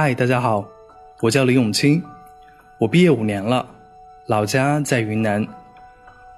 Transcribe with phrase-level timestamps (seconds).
[0.00, 0.64] 嗨，大家好，
[1.20, 2.00] 我叫李永清，
[2.78, 3.68] 我毕业五年了，
[4.26, 5.44] 老家在云南。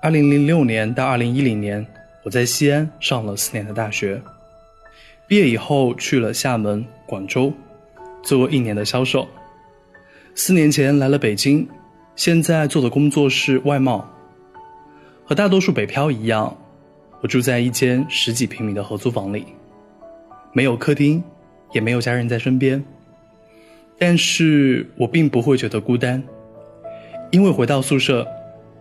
[0.00, 1.86] 二零零六年到二零一零年，
[2.22, 4.18] 我在西安上了四年的大学。
[5.26, 7.52] 毕业以后去了厦门、广州，
[8.22, 9.28] 做过一年的销售。
[10.34, 11.68] 四年前来了北京，
[12.16, 14.08] 现在做的工作是外贸。
[15.26, 16.56] 和大多数北漂一样，
[17.20, 19.44] 我住在一间十几平米的合租房里，
[20.54, 21.22] 没有客厅，
[21.72, 22.82] 也没有家人在身边。
[24.02, 26.22] 但是我并不会觉得孤单，
[27.30, 28.26] 因为回到宿舍，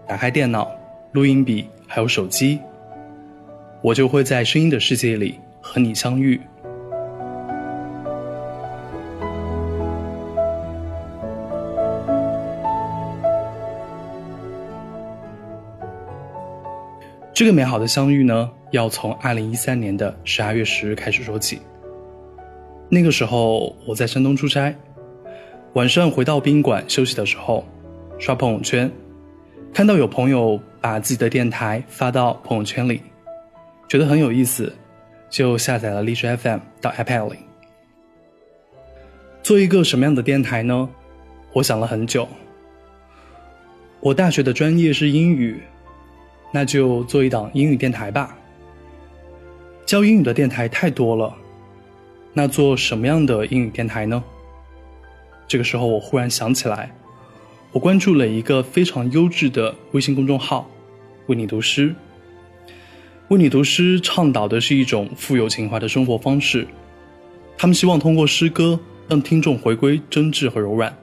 [0.08, 0.72] 打开电脑、
[1.12, 2.58] 录音笔还有手机，
[3.82, 6.40] 我就会在声音的世界里和你相遇。
[17.34, 21.60] 这个美好的相遇呢，要从二零一三年的十二月十日开始说起。
[22.88, 24.74] 那个时候我在山东出差。
[25.74, 27.64] 晚上回到宾馆休息的时候，
[28.18, 28.92] 刷朋友圈，
[29.72, 33.02] 看到有朋友把自己的电台发到朋友圈里，
[33.88, 34.74] 觉得很有意思，
[35.30, 37.38] 就下载了荔枝 FM 到 iPad 里。
[39.44, 40.90] 做一个什么样的电台呢？
[41.54, 42.28] 我想了很久。
[44.00, 45.62] 我大学的专业是英语，
[46.52, 48.36] 那就做一档英语电台吧。
[49.86, 51.32] 教英语的电台太多了，
[52.34, 54.24] 那做什么样的英语电台呢？
[55.50, 56.96] 这个时候，我忽然想起来，
[57.72, 60.70] 我关注了一个非常优质的微信公众号
[61.26, 61.94] “为你读诗”。
[63.30, 66.68] 为你读诗倡导的是一种富有情怀的生活方式，
[67.58, 70.96] 他们希望通过诗歌让听众回归真挚和柔软。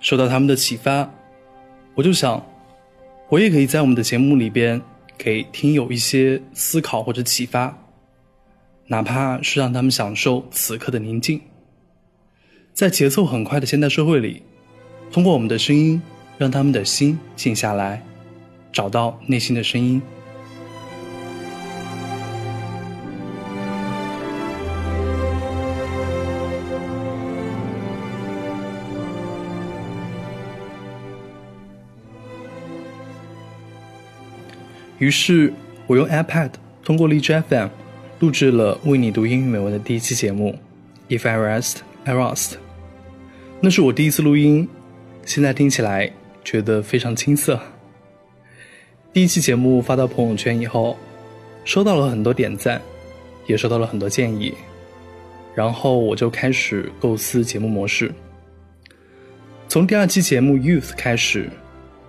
[0.00, 1.08] 受到他们的启发，
[1.94, 2.42] 我就想，
[3.28, 4.80] 我也可以在我们的节目里边
[5.18, 7.78] 给听友一些思考或者启发，
[8.86, 11.38] 哪怕是让他们享受此刻的宁静。
[12.74, 14.42] 在节奏很快的现代社会里，
[15.12, 16.00] 通过我们的声音，
[16.38, 18.02] 让他们的心静下来，
[18.72, 20.00] 找到内心的声音。
[34.98, 35.52] 于是，
[35.86, 36.50] 我用 iPad
[36.82, 37.68] 通过荔枝 FM
[38.20, 40.58] 录制了为你读英语美文的第一期节目
[41.18, 41.74] 《If I Rest》。
[42.06, 42.54] Irost
[43.60, 44.68] 那是我第一次录音，
[45.24, 46.10] 现在听起来
[46.42, 47.60] 觉得非常青涩。
[49.12, 50.96] 第一期节目发到朋友圈以后，
[51.64, 52.82] 收到了很多点赞，
[53.46, 54.52] 也收到了很多建议，
[55.54, 58.12] 然后我就开始构思节目模式。
[59.68, 61.48] 从第二期节目 Youth 开始，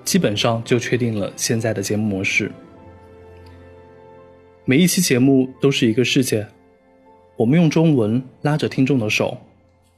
[0.03, 2.51] 基本上就确定了现在的节目模式。
[4.65, 6.47] 每一期节目都是一个世界，
[7.37, 9.37] 我们用中文拉着听众的手。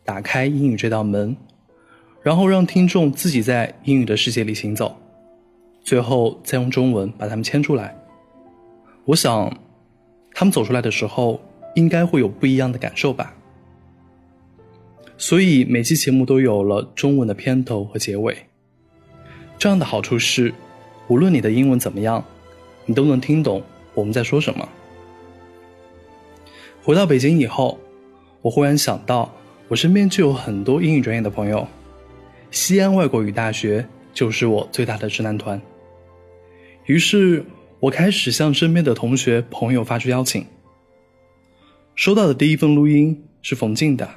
[0.06, 1.36] 打开英语这道门，
[2.22, 4.96] 然后让听众自己在英语的世界里行走，
[5.84, 7.98] 最后再用中文把他们牵出来。
[9.06, 9.52] 我想，
[10.36, 11.42] 他们走出来的时候，
[11.74, 13.36] 应该会有不一样的感受吧。
[15.18, 18.38] 所以每期节目都有了中文的片头和结尾。
[19.58, 20.54] 这样的好处是，
[21.08, 22.24] 无论你的英文怎么样，
[22.86, 23.64] 你都能听懂
[23.96, 24.70] 我们在说什么。
[26.84, 27.80] 回到北京以后，
[28.44, 29.34] 我忽然想到。
[29.68, 31.68] 我身边就有很多英语专业的朋友，
[32.52, 33.84] 西安外国语大学
[34.14, 35.60] 就是我最大的直男团。
[36.86, 37.44] 于是，
[37.80, 40.46] 我开始向身边的同学朋友发出邀请。
[41.96, 44.08] 收到的第一份录音是冯静的，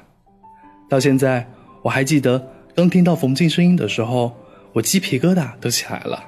[0.87, 1.49] 到现在
[1.81, 4.37] 我还记得，刚听到冯静声音的时候，
[4.75, 6.23] 我鸡皮疙瘩都起来了。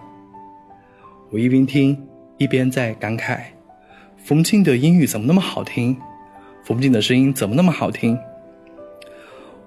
[1.30, 2.06] 我一边听，
[2.38, 3.40] 一边在感慨：
[4.16, 5.94] 冯静的英语怎么那么好听？
[6.64, 8.18] 冯静的声音怎么那么好听？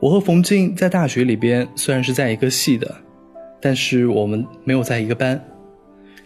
[0.04, 2.94] 我和冯静在大学里边虽然是在一个系的，
[3.62, 5.42] 但是我们没有在一个班，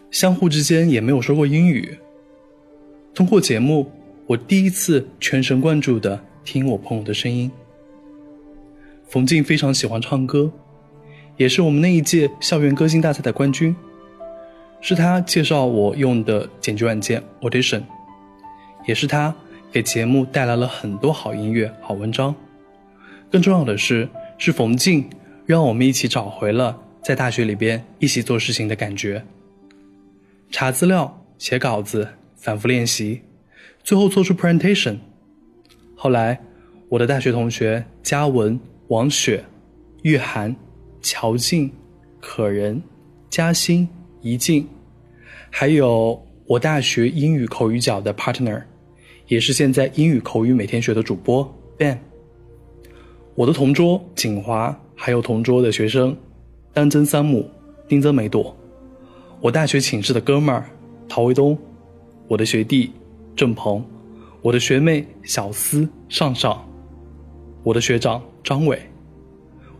[0.09, 1.95] 相互之间也没有说过英语。
[3.13, 3.85] 通过节目，
[4.25, 7.51] 我第一次全神贯注的听我朋友的声音。
[9.07, 10.51] 冯静非常喜欢唱歌，
[11.35, 13.75] 也是我们那一届校园歌星大赛的冠军。
[14.81, 17.83] 是他介绍我用的剪辑软件 Audition，
[18.87, 19.35] 也是他
[19.71, 22.33] 给节目带来了很多好音乐、好文章。
[23.31, 24.07] 更重要的是，
[24.37, 25.09] 是冯静
[25.45, 29.23] 让我们一起找回了在大学里边一起做事情的感觉。
[30.49, 33.21] 查资料、写稿子、反复练习，
[33.83, 34.97] 最后做出 presentation。
[35.95, 36.39] 后来，
[36.89, 38.57] 我的大学同学嘉文、
[38.87, 39.43] 王雪、
[40.03, 40.55] 玉涵、
[41.01, 41.69] 乔静、
[42.21, 42.81] 可人、
[43.29, 43.87] 嘉欣、
[44.21, 44.65] 怡静，
[45.49, 48.63] 还有我大学英语口语角的 partner，
[49.27, 51.43] 也是现在英语口语每天学的主播
[51.77, 51.97] Ben。
[53.37, 56.17] 我的同桌景华，还有同桌的学生，
[56.73, 57.47] 丹增三木、
[57.87, 58.57] 丁增梅朵，
[59.39, 60.67] 我大学寝室的哥们儿
[61.07, 61.55] 陶卫东，
[62.27, 62.91] 我的学弟
[63.35, 63.85] 郑鹏，
[64.41, 66.67] 我的学妹小思上上，
[67.61, 68.81] 我的学长张伟，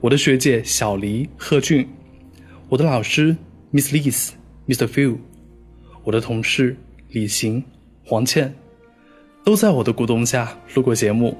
[0.01, 1.89] 我的学姐小黎贺俊，
[2.69, 3.35] 我的老师
[3.73, 4.33] Miss Liz、
[4.67, 4.85] Mr.
[4.85, 5.15] Phil，
[6.03, 6.77] 我的同事
[7.09, 7.63] 李行、
[8.05, 8.53] 黄倩，
[9.43, 11.35] 都在我的鼓动下录过节目，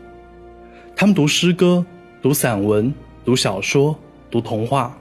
[0.96, 1.86] 他们读诗歌。
[2.28, 2.94] 读散文，
[3.24, 3.98] 读小说，
[4.30, 5.00] 读童话，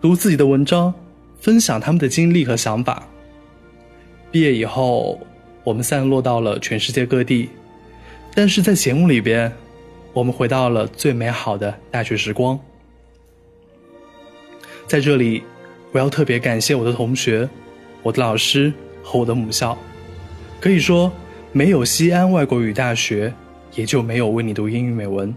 [0.00, 0.92] 读自己的文章，
[1.38, 3.06] 分享他们的经历和想法。
[4.32, 5.20] 毕业以后，
[5.62, 7.50] 我们散落到了全世界各地，
[8.34, 9.52] 但是在节目里边，
[10.12, 12.58] 我们回到了最美好的大学时光。
[14.88, 15.44] 在这里，
[15.92, 17.48] 我要特别感谢我的同学、
[18.02, 18.72] 我的老师
[19.04, 19.78] 和我的母校。
[20.60, 21.12] 可以说，
[21.52, 23.32] 没有西安外国语大学，
[23.76, 25.32] 也就没有为你读英语美文。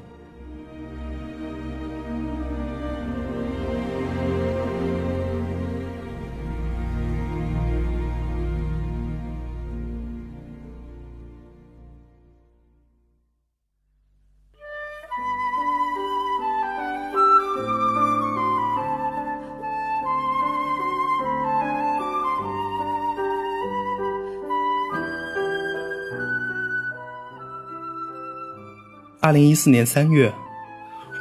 [29.29, 30.33] 二零一四年三月，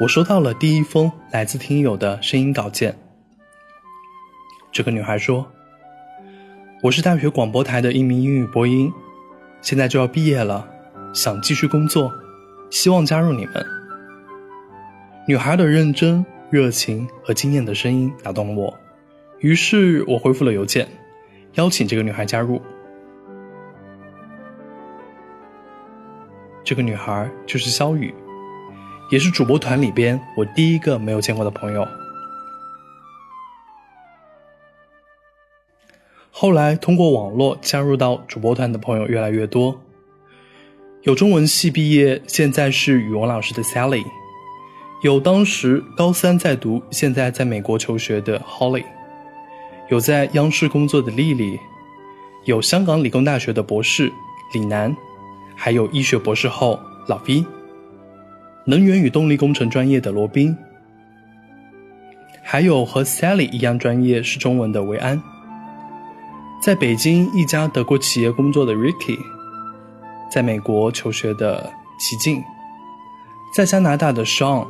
[0.00, 2.96] 我收到了第一封来自听友的声音稿件。
[4.72, 5.46] 这个女孩说
[6.82, 8.90] ：“我是大学广播台的一名英语播音，
[9.60, 10.66] 现在就要毕业了，
[11.12, 12.10] 想继续工作，
[12.70, 13.66] 希望加入你们。”
[15.28, 18.75] 女孩的认真、热情和惊艳的声音打动了我，
[19.40, 20.88] 于是我回复了邮件，
[21.56, 22.58] 邀请这个女孩加入。
[26.69, 28.15] 这个女孩就是肖雨，
[29.11, 31.88] 也是主播团里边我第一个没有见过的朋友。
[36.31, 39.81] 后来通过网络加入到主播团的朋友越来越多，
[41.05, 44.05] 有中文系毕业，现在是语文老师的 Sally，
[45.03, 48.85] 有当时高三在读，现在在美国求学的 Holly，
[49.88, 51.59] 有在央视工作的丽丽，
[52.44, 54.12] 有香港理工大学的博士
[54.53, 54.94] 李楠。
[55.60, 57.44] 还有医学博士后老 V，
[58.65, 60.56] 能源与动力工程专业的罗宾，
[62.44, 65.20] 还有和 Sally 一样专业是中文的维安，
[66.62, 69.19] 在北京一家德国企业工作的 Ricky，
[70.31, 72.41] 在美国求学的齐静，
[73.53, 74.65] 在加拿大的 Sean，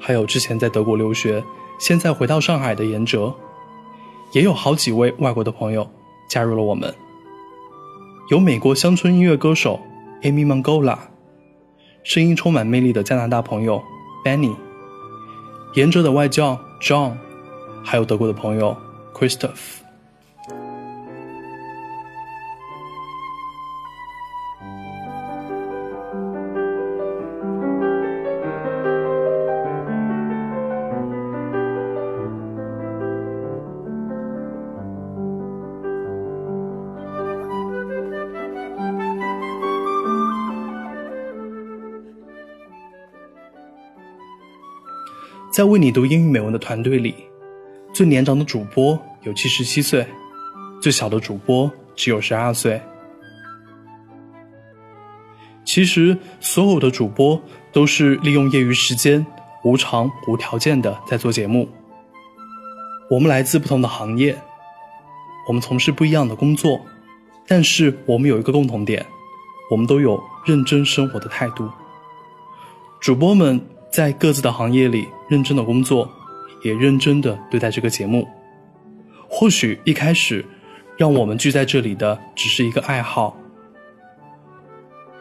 [0.00, 1.44] 还有之前在德国留学，
[1.78, 3.34] 现在回到上海的严哲，
[4.32, 5.86] 也有好几位外国的朋友
[6.30, 6.92] 加入了我们，
[8.30, 9.78] 有美国乡村音乐歌手。
[10.24, 10.96] Amy Mongola
[12.02, 13.82] 声音充满魅力的加拿大朋友
[14.24, 14.56] Benny，
[15.74, 17.12] 延哲的外教 John，
[17.82, 18.74] 还有德国的朋友
[19.12, 19.83] Christoph。
[45.54, 47.14] 在为你读英语美文的团队里，
[47.92, 50.04] 最年长的主播有七十七岁，
[50.82, 52.82] 最小的主播只有十二岁。
[55.64, 59.24] 其实，所有的主播都是利用业余时间，
[59.62, 61.68] 无偿无条件的在做节目。
[63.08, 64.36] 我们来自不同的行业，
[65.46, 66.80] 我们从事不一样的工作，
[67.46, 69.06] 但是我们有一个共同点，
[69.70, 71.70] 我们都有认真生活的态度。
[73.00, 76.08] 主播们在各自的行业里认真的工作，
[76.62, 78.28] 也认真的对待这个节目。
[79.28, 80.44] 或许一开始，
[80.96, 83.36] 让我们聚在这里的只是一个爱好，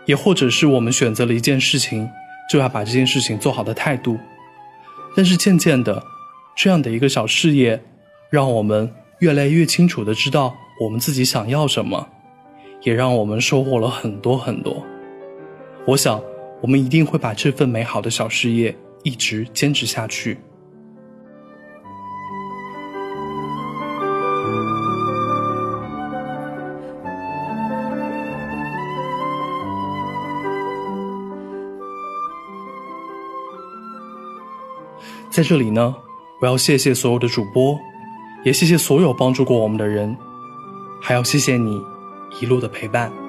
[0.05, 2.08] 也或者是我们选择了一件事情，
[2.48, 4.20] 就要把这件事情做好的态度。
[5.15, 6.03] 但是渐渐的，
[6.55, 7.84] 这样的一个小事业，
[8.29, 12.08] 让我们越来越清楚的知道我们自己想要什么，
[12.84, 14.86] 也让我们收获了很多很多。
[15.88, 16.22] 我想。
[16.62, 20.38] 我们一定会把这份美好的小事业一直坚持下去。
[35.29, 35.95] 在这里呢，
[36.41, 37.79] 我要谢谢所有的主播，
[38.43, 40.15] 也谢谢所有帮助过我们的人，
[41.01, 41.81] 还要谢谢你
[42.39, 43.23] 一路的陪伴。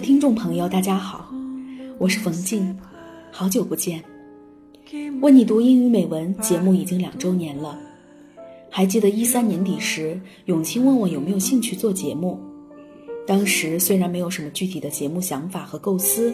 [0.00, 1.28] 听众朋友，大家好，
[1.98, 2.76] 我是冯静，
[3.32, 4.02] 好久不见。
[5.20, 7.78] 为你读英语美文节目已经两周年了，
[8.70, 12.38] 还记得一三年底时，永清问我有没有兴趣做节目。
[13.26, 16.32] 当时虽然没有什么具体的节目想法和构思，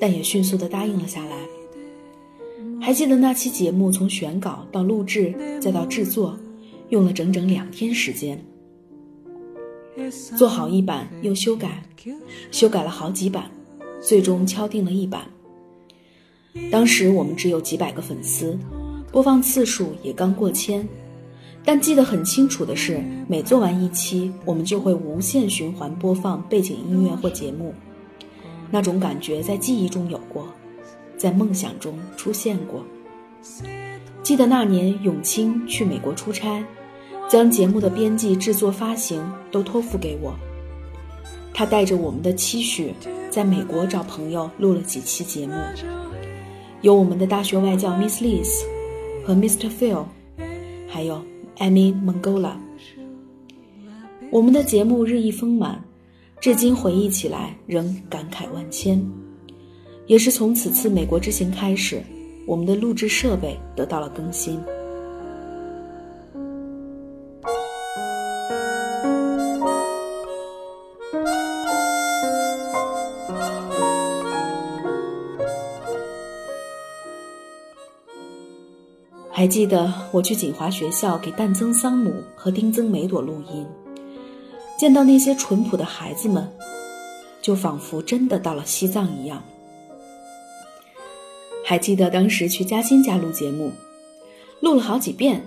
[0.00, 1.36] 但也迅速的答应了下来。
[2.80, 6.36] 还记得那期节目从选稿到录制再到制作，
[6.88, 8.42] 用了整整两天时间。
[10.36, 11.82] 做好一版又修改，
[12.50, 13.50] 修改了好几版，
[14.00, 15.26] 最终敲定了一版。
[16.70, 18.58] 当时我们只有几百个粉丝，
[19.10, 20.86] 播放次数也刚过千，
[21.64, 27.74] 但记得很清楚的是，每做完一期，我们就会无限循环播放背景音乐或节目，
[28.70, 30.46] 那种感觉在记忆中有过，
[31.16, 32.84] 在梦想中出现过。
[34.22, 36.64] 记得那年永清去美国出差。
[37.32, 39.18] 将节目的编辑、制作、发行
[39.50, 40.34] 都托付给我。
[41.54, 42.92] 他带着我们的期许，
[43.30, 45.54] 在美国找朋友录了几期节目，
[46.82, 48.50] 有我们的大学外教 Miss Liz
[49.24, 49.70] 和 Mr.
[49.70, 50.04] Phil，
[50.86, 51.24] 还有
[51.56, 52.52] Amy Mongola。
[54.30, 55.82] 我们的节目日益丰满，
[56.38, 59.02] 至今回忆起来仍感慨万千。
[60.06, 62.02] 也是从此次美国之行开始，
[62.46, 64.62] 我们的录制设备得到了更新。
[79.42, 83.66] 还记得我去锦华学校给旦增桑姆和丁增梅朵录音，
[84.78, 86.48] 见到那些淳朴的孩子们，
[87.40, 89.42] 就仿佛真的到了西藏一样。
[91.64, 93.72] 还记得当时去嘉欣家录节目，
[94.60, 95.44] 录了好几遍，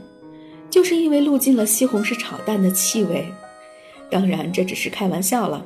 [0.69, 3.25] 就是因为录进了西红柿炒蛋的气味。
[4.09, 5.65] 当然这只是开玩笑了。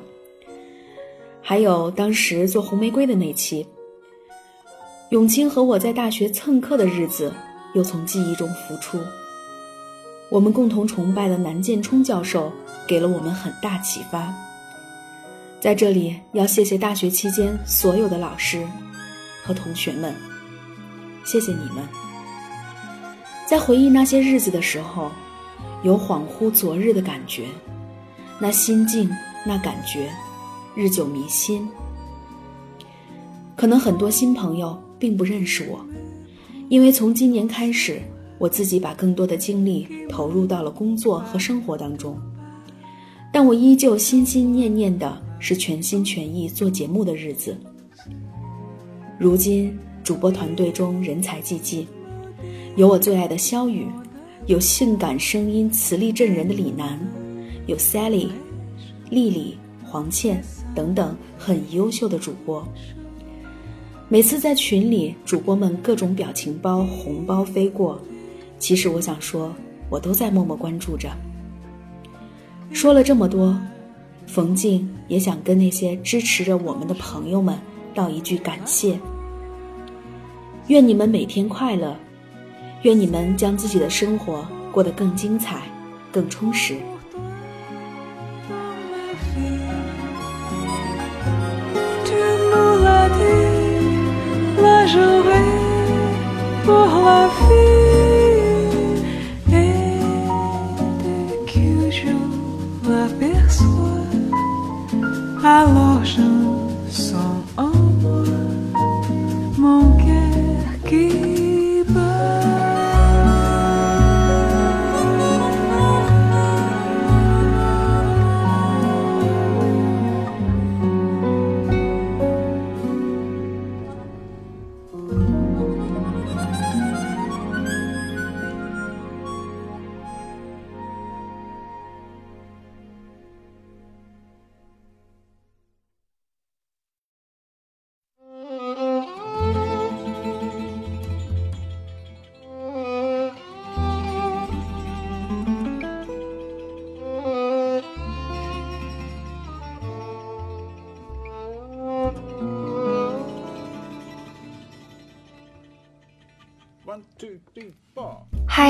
[1.42, 3.66] 还有当时做红玫瑰的那期，
[5.08, 7.32] 永清和我在大学蹭课的日子。
[7.74, 9.00] 又从记忆中浮出。
[10.28, 12.52] 我们共同崇拜的南建冲教授
[12.86, 14.32] 给了我们很大启发。
[15.60, 18.66] 在这里，要谢谢大学期间所有的老师
[19.44, 20.14] 和同学们，
[21.24, 21.84] 谢谢你们。
[23.46, 25.10] 在回忆那些日子的时候，
[25.82, 27.46] 有恍惚昨日的感觉，
[28.38, 29.10] 那心境，
[29.44, 30.08] 那感觉，
[30.74, 31.68] 日久弥新。
[33.56, 35.84] 可能很多新朋友并不认识我。
[36.70, 38.00] 因为从今年开始，
[38.38, 42.16] 我自己把更多的精力投入到了工作和生活当中，
[43.32, 47.58] 但我依旧心心念念的是全心全意做节目的日子。
[49.18, 51.88] 如今，主播团队中人才济济，
[52.76, 53.88] 有我最爱的肖雨，
[54.46, 57.00] 有性感声音、磁力震人的李楠，
[57.66, 58.28] 有 Sally、
[59.10, 60.40] 丽丽、黄倩
[60.72, 62.64] 等等很优秀的主播。
[64.12, 67.96] 每次在群里，主播们各种表情包、红包飞过，
[68.58, 69.54] 其实我想说，
[69.88, 71.08] 我都在默默关注着。
[72.72, 73.56] 说了这么多，
[74.26, 77.56] 冯静也想跟那些支持着我们的朋友们
[77.94, 78.98] 道一句感谢。
[80.66, 81.96] 愿你们每天快乐，
[82.82, 85.62] 愿你们将自己的生活过得更精彩、
[86.10, 86.74] 更充实。
[94.90, 95.48] j'aurai
[96.64, 98.70] pour la vie.
[99.62, 99.74] Et
[101.02, 102.12] dès que je
[102.86, 104.06] m'aperçois,
[105.44, 106.39] alors j'en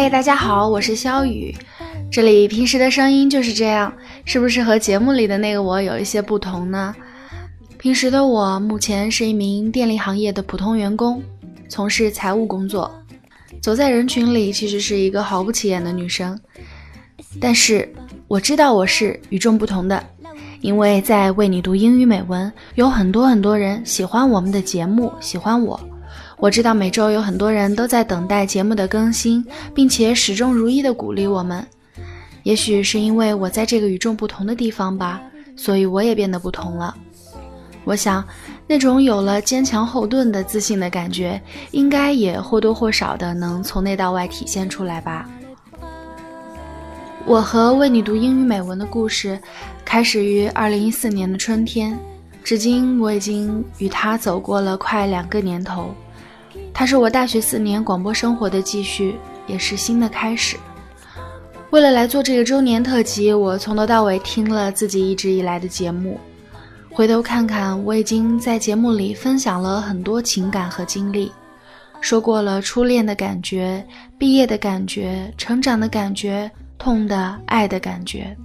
[0.03, 1.55] 嗨，大家好，我是肖雨。
[2.11, 3.93] 这里平时的声音就是这样，
[4.25, 6.97] 是不是和节目里的那个我有一些不同呢？
[7.77, 11.23] 平时的我目前是一名电力行业的普通员工，
[11.69, 12.91] 从事财务工作，
[13.61, 16.41] 走在人群里其实是一个毫不起眼的女生。
[17.39, 17.87] 但是
[18.27, 20.03] 我知道我是与众不同的，
[20.63, 25.79] 因为在为你读英语美文，有很多很多人喜欢我们的节目，喜欢我。
[26.41, 29.45] 我知道每周有很多人都在等待节目的更新，
[29.75, 31.65] 并且始终如一的鼓励我们。
[32.45, 35.21] 也许是因为我在这个与众不同的地方吧，
[35.55, 36.97] 所以我也变得不同了。
[37.85, 38.25] 我想，
[38.67, 41.39] 那种有了坚强后盾的自信的感觉，
[41.73, 45.29] 应该也或多或少的能从内到外体现出来吧。
[47.27, 49.39] 我和为你读英语美文的故事，
[49.85, 51.99] 开始于二零一四年的春天，
[52.43, 55.95] 至今我已经与他走过了快两个年头。
[56.73, 59.15] 它是我大学四年广播生活的继续，
[59.47, 60.57] 也是新的开始。
[61.71, 66.19] 为了来做这个周年特辑，我从头到尾听了自己一直以来的节目，
[66.91, 71.31] 回头看看，我已经在节目里分享了很多情感和经历，
[72.01, 73.87] 说过了初恋的感觉、
[74.19, 78.37] 毕业的感觉、成长的感觉、痛的、爱的感觉。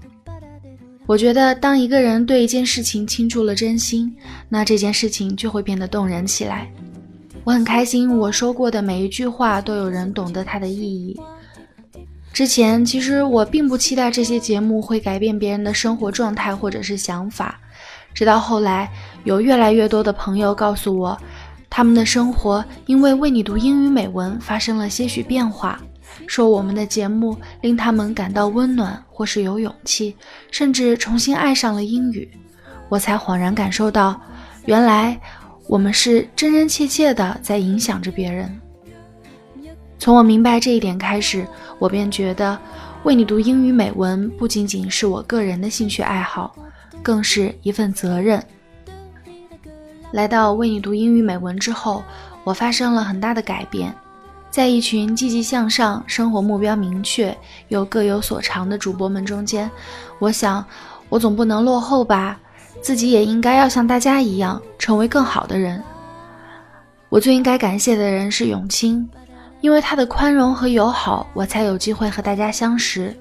[1.07, 4.15] 我觉得，当一个人对一件事情倾注了真心，
[4.49, 6.67] 那这件事情就会变得动人起来。
[7.45, 11.15] 我很开心，我说过的每一句话都有人懂得它的意义。
[12.33, 17.59] 之前其实我并不期待这些节目会改变别人的生活状态或者是想法，
[18.15, 18.91] 直到后来
[19.25, 21.15] 有越来越多的朋友告诉我，
[21.69, 25.79] 他们的生活因为为你读英语美文发生了些许变化，
[26.25, 30.15] 说我们的节目令他们感到温暖或是有勇气，
[30.49, 32.27] 甚至重新爱上了英语，
[32.89, 34.19] 我才恍然感受到，
[34.65, 35.15] 原来。
[35.67, 38.59] 我们是真真切切的在影响着别人。
[39.97, 41.47] 从我明白这一点开始，
[41.79, 42.57] 我便觉得
[43.03, 46.55] 为你读英语美文不仅仅是我个人的兴趣爱好，
[47.01, 48.43] 更是一份责任。
[50.11, 52.03] 来到为你读英语美文之后，
[52.43, 53.93] 我发生了很大的改变。
[54.51, 57.35] 在一群积极向上、生活目标明确
[57.67, 59.69] 又各有所长的主播们中间，
[60.19, 60.63] 我想，
[61.09, 62.39] 我总不能落后吧。
[62.85, 65.83] 自己也应该要像大家一样，成为更好的人。
[67.09, 69.09] 我最应该感谢的人是永清，
[69.59, 73.11] 因为他的宽容和友好，我才有机会和大家相识。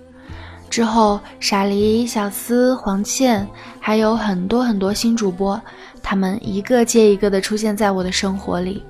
[0.69, 3.49] 之后，傻梨、小思、黄倩，
[3.81, 5.59] 还有很多很多新主播，
[6.03, 8.85] 他们一个接一个的出现在我的生活里，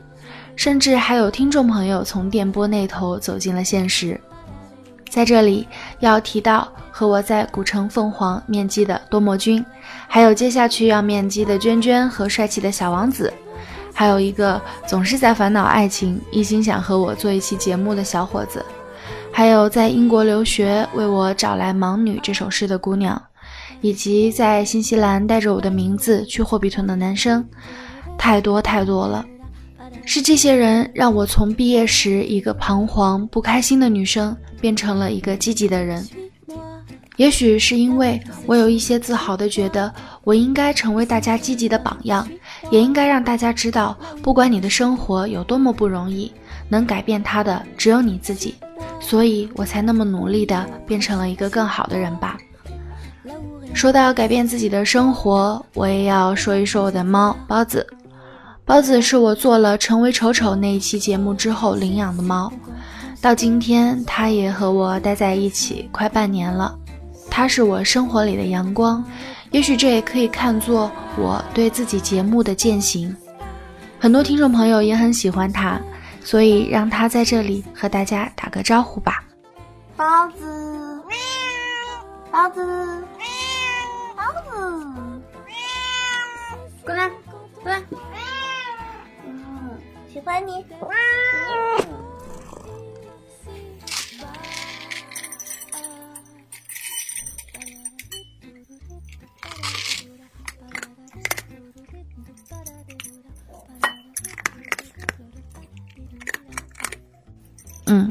[0.57, 4.21] 甚至还有听众朋友从电波那头走进了现实。
[5.09, 5.69] 在这里
[6.01, 9.65] 要提到和我在古城凤凰面基的多莫君，
[10.09, 13.33] 还有接下去要面基的娟娟和帅气的小王子，
[13.93, 18.65] 还有一个总是在烦恼爱情、一心想和我做一期节目的小伙子，
[19.33, 23.21] 还有在英国留学为我找来《盲女》这首诗的姑娘，
[23.81, 27.45] 以及在新西兰带着我的名字去霍比屯的男生，
[28.17, 29.25] 太多太多了。
[30.07, 36.07] 是这些人让我从毕业时一个彷徨不开心的女生，变成了一个积极的人。
[37.17, 39.93] 也许是因为我有一些自豪的觉得，
[40.25, 42.29] 我应该成为大家积极的榜样，
[42.71, 46.33] 也应该让大家知道，不管你的生活有多么不容易，
[46.69, 48.57] 能改变它的只有你自己。
[49.01, 52.37] 所以我才那么努力的变成了一个更好的人吧。
[53.75, 57.87] 说到改变自己的生活，我也要说一说我的猫包子。
[58.65, 62.51] 包子是我做了《成为丑丑》那一期节目之后领养的猫，
[63.21, 66.75] 到今天它也和我待在一起快半年了。
[67.37, 69.05] 它是我生活里的阳光，
[69.51, 73.15] 也许这也可以看作我对自己节目的践行。
[73.99, 75.81] 很多听众朋友也很喜欢它，
[76.23, 79.25] 所以让它在这里和大家打个招呼吧。
[79.97, 81.03] 包子，
[82.31, 83.05] 包子，
[84.17, 85.21] 包子，
[86.85, 87.11] 过来，
[87.65, 87.83] 过来。
[89.27, 89.71] 嗯，
[90.13, 90.65] 喜欢你。
[107.87, 108.11] 嗯，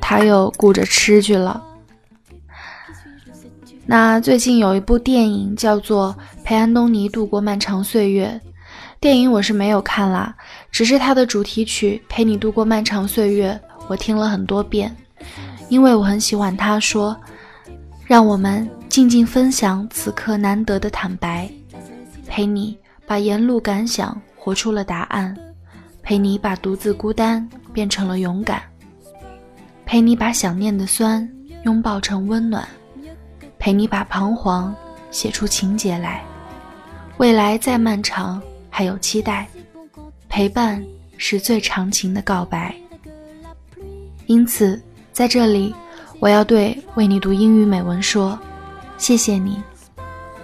[0.00, 1.62] 他又顾着吃去了。
[3.86, 8.40] 那最近有一部电影叫做《陪安东尼度过漫长岁月》，
[9.00, 10.32] 电影我是没有看啦，
[10.70, 13.58] 只是它的主题曲《陪你度过漫长岁月》
[13.88, 14.94] 我听了很多遍，
[15.68, 17.16] 因为我很喜欢他说
[18.06, 21.50] ：“让我们静静分享此刻难得的坦白，
[22.28, 25.36] 陪你把沿路感想活出了答案，
[26.00, 28.62] 陪你把独自孤单变成了勇敢。”
[29.90, 31.28] 陪你把想念的酸
[31.64, 32.64] 拥抱成温暖，
[33.58, 34.72] 陪你把彷徨
[35.10, 36.22] 写出情节来。
[37.16, 39.48] 未来再漫长，还有期待。
[40.28, 40.80] 陪伴
[41.16, 42.72] 是最长情的告白。
[44.26, 44.80] 因此，
[45.12, 45.74] 在这里，
[46.20, 48.38] 我要对为你读英语美文说：
[48.96, 49.60] 谢谢你，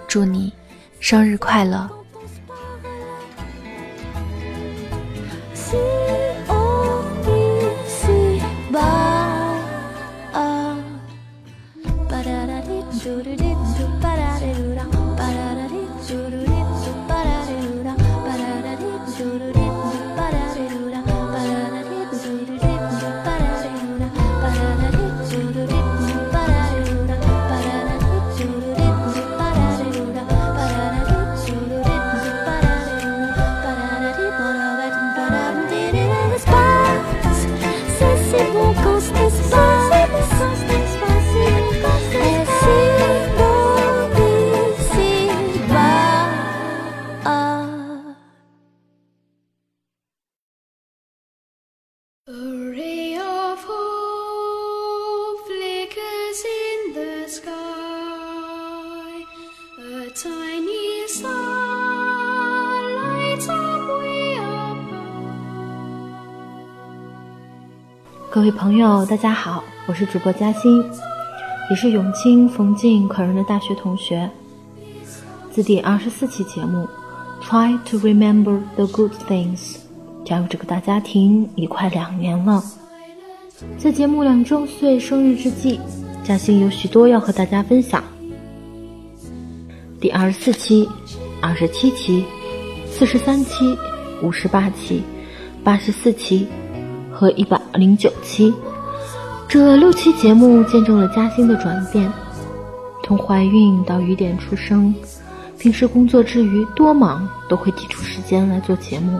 [0.09, 0.51] 祝你
[0.99, 1.89] 生日快乐。
[13.07, 13.46] do do do.
[68.37, 70.85] 各位朋友，大家好，我是主播嘉欣，
[71.71, 74.29] 也是永清冯静可人的大学同学。
[75.49, 76.87] 自第二十四期节目
[77.43, 79.57] 《Try to Remember the Good Things》
[80.23, 82.63] 加入这个大家庭已快两年了。
[83.79, 85.79] 在节目两周岁生日之际，
[86.23, 88.03] 嘉欣有许多要和大家分享。
[89.99, 90.87] 第二十四期、
[91.41, 92.23] 二十七期、
[92.85, 93.75] 四十三期、
[94.21, 95.01] 五十八期、
[95.63, 96.47] 八十四期。
[97.17, 98.53] 和一百零九期，
[99.47, 102.13] 这六期节目见证了嘉欣的转变，
[103.03, 104.93] 从怀孕到雨点出生，
[105.57, 109.19] 平时工作之余多忙都会挤出时间来做节目，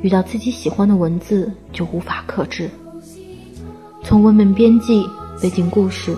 [0.00, 2.70] 遇到自己喜欢的文字就无法克制。
[4.02, 5.06] 从文本编辑、
[5.42, 6.16] 背景故事、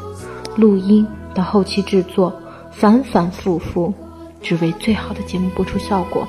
[0.54, 1.04] 录音
[1.34, 2.32] 到后期制作，
[2.70, 3.92] 反反复复，
[4.40, 6.24] 只为最好的节目播出效果，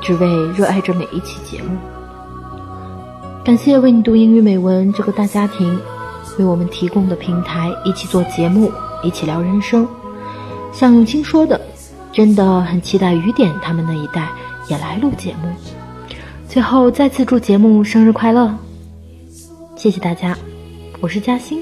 [0.00, 1.76] 只为热爱着每一期节目。
[3.42, 5.78] 感谢为你读英语美文这个大家庭
[6.38, 8.70] 为我们提供的平台，一起做节目，
[9.02, 9.86] 一起聊人生。
[10.72, 11.60] 像永清说的，
[12.12, 14.28] 真的很期待雨点他们那一代
[14.68, 15.48] 也来录节目。
[16.48, 18.54] 最后再次祝节目生日快乐！
[19.74, 20.36] 谢谢大家，
[21.00, 21.60] 我是嘉欣。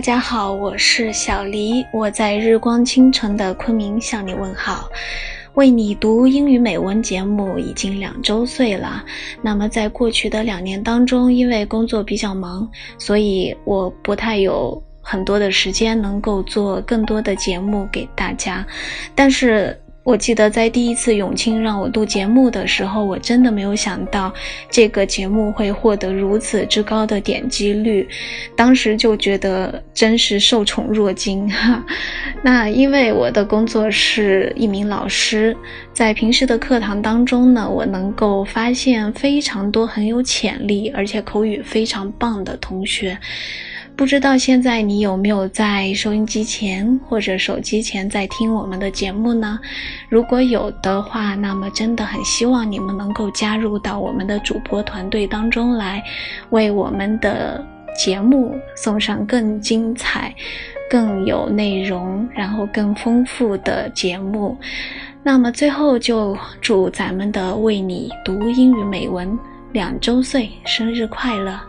[0.00, 4.88] 大家好，我是小黎，我在日光倾城的昆明向你问好。
[5.56, 9.04] 为你读英语美文节目已经两周岁了。
[9.42, 18.66] 那么在过去的两年当中，因为工作比较忙，所以我不太有很多的时间能够做更多的节目给大家。
[19.14, 19.78] 但是。
[20.02, 24.32] 我记得在第一次永清让我录节目的时候，我真的没有想到
[24.70, 28.08] 这个节目会获得如此之高的点击率，
[28.56, 31.84] 当时就觉得真是受宠若惊哈。
[32.42, 35.54] 那因为我的工作是一名老师，
[35.92, 43.16] 在平时的课堂当中呢，我能够发现非常多很有潜力而且口语非常棒的同学。
[44.00, 49.60] 不知道现在你有没有在收音机前或者手机前在听我们的节目呢？
[50.08, 56.02] 如果有的话，那么真的很希望你们能够加入到我们的主播团队当中来，
[56.48, 57.62] 为我们的
[57.94, 60.34] 节目送上更精彩、
[60.88, 64.56] 更有内容、然后更丰富的节目。
[65.22, 69.38] 那么最后就祝咱们的为你读英语美文
[69.72, 71.60] 两周岁生日快乐！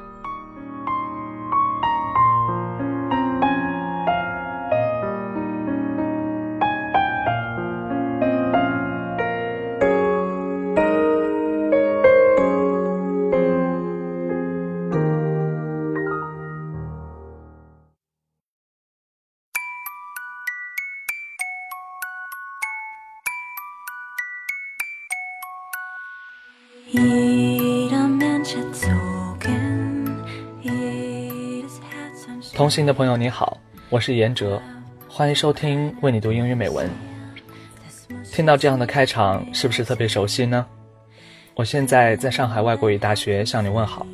[32.62, 33.58] 同行的朋友你好，
[33.90, 34.62] 我是严哲，
[35.10, 36.88] 欢迎收听为你读英语美文。
[38.32, 40.64] 听到这样的开场，是不是特别熟悉呢？
[41.56, 44.06] 我现在在上海外国语大学向你问好。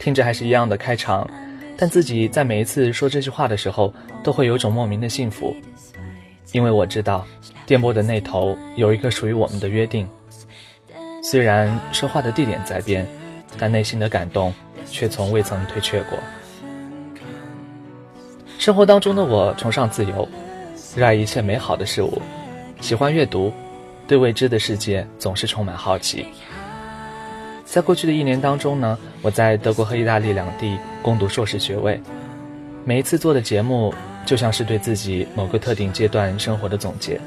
[0.00, 1.30] 听着还是一样的开场，
[1.76, 5.54] 但自己在每一次说这句话的时候，都会有种莫名的幸福，
[6.50, 7.24] 因为我知道
[7.64, 10.08] 电波的那头有一个属于我们的约定。
[11.22, 13.06] 虽然说话的地点在变，
[13.56, 14.52] 但内心的感动
[14.90, 16.18] 却从未曾退却过。
[18.58, 20.28] 生活当中的我崇尚自由，
[20.96, 22.20] 热爱一切美好的事物，
[22.80, 23.52] 喜欢阅读，
[24.08, 26.26] 对未知的世界总是充满好奇。
[27.64, 32.00] 在过去的一年当中呢，我在德国和意大利两地攻读硕士学位，
[32.84, 37.20] 每一次做的节目就像是对自己某个特定阶段生活的总结。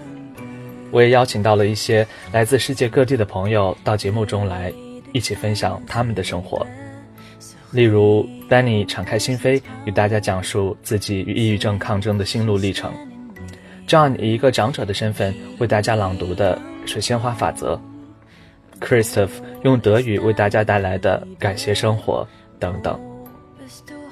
[0.92, 4.74] 我也邀请到了一些来自世界各地的朋友到节目中来，
[5.14, 6.66] 一起分享他们的生活。
[7.72, 12.92] 例如，Danny 敞开心扉与大家讲述自己与抑郁症抗争的心路历程
[13.88, 17.80] ；John 以一个长者的身份为大家朗读的《水仙花法则》
[18.86, 19.30] ；Christoph
[19.64, 22.28] 用德语为大家带来的《感谢生活》
[22.60, 23.00] 等等。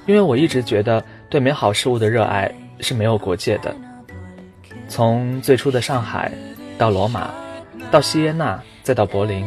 [0.06, 3.76] 因为我一直觉得，对美好事物的热爱是没有国界的。
[4.88, 6.32] 从最初的上海。
[6.80, 7.32] 到罗马，
[7.90, 9.44] 到锡耶纳，再到柏林，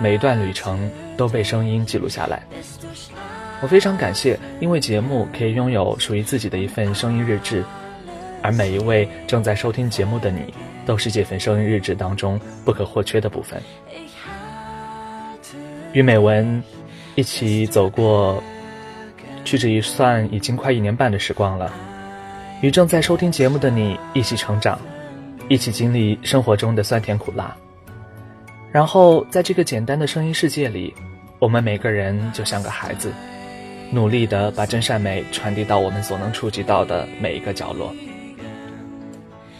[0.00, 2.40] 每一段旅程都被声音记录下来。
[3.60, 7.64] 我非常感谢，因为节目可以拥有属于自己的一份声音日志，
[8.42, 10.54] 而每一位正在收听节目的你，
[10.86, 13.60] 都是这份声音日志当中不可或缺的部分。
[15.92, 16.62] 与美文
[17.14, 18.42] 一起走过，
[19.44, 21.72] 屈指一算已经快一年半的时光了，
[22.60, 24.78] 与正在收听节目的你一起成长。
[25.50, 27.56] 一起经历生活中的酸甜苦辣，
[28.70, 30.92] 然后在这个简单的声音世界里，
[31.38, 33.10] 我们每个人就像个孩子，
[33.90, 37.94] 努力的把真善美传递到我们所能触及到的每一个角落。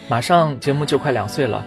[0.08, 1.64] 马上节目就快两岁了，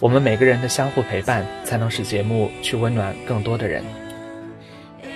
[0.00, 3.82] 我们每个人的相互陪伴，才能使节目去温暖更多的人。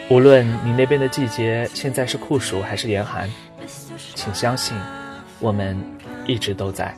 [0.08, 3.30] 无论你那边的季节现在是酷暑还是严寒，
[4.14, 4.76] 请相信，
[5.38, 5.80] 我们
[6.26, 6.92] 一直都在。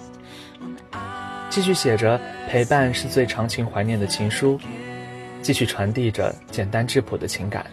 [1.51, 4.59] 继续写着陪伴是最长情怀念的情书，
[5.43, 7.67] 继续传递着简单质朴的情感，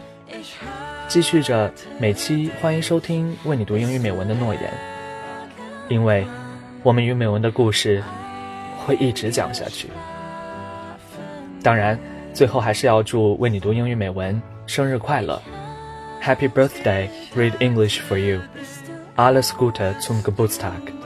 [1.09, 4.71] 继续着每期欢迎收听为你读英语美文的诺言，
[5.87, 6.23] 因为，
[6.83, 8.03] 我们与美文的故事
[8.77, 9.89] 会一直讲下去。
[11.63, 11.97] 当然，
[12.31, 15.41] 最后还是要祝为你读英语美文生日快乐
[16.21, 18.39] ，Happy birthday, read English for you,
[19.15, 20.98] alles Gute zum Geburtstag。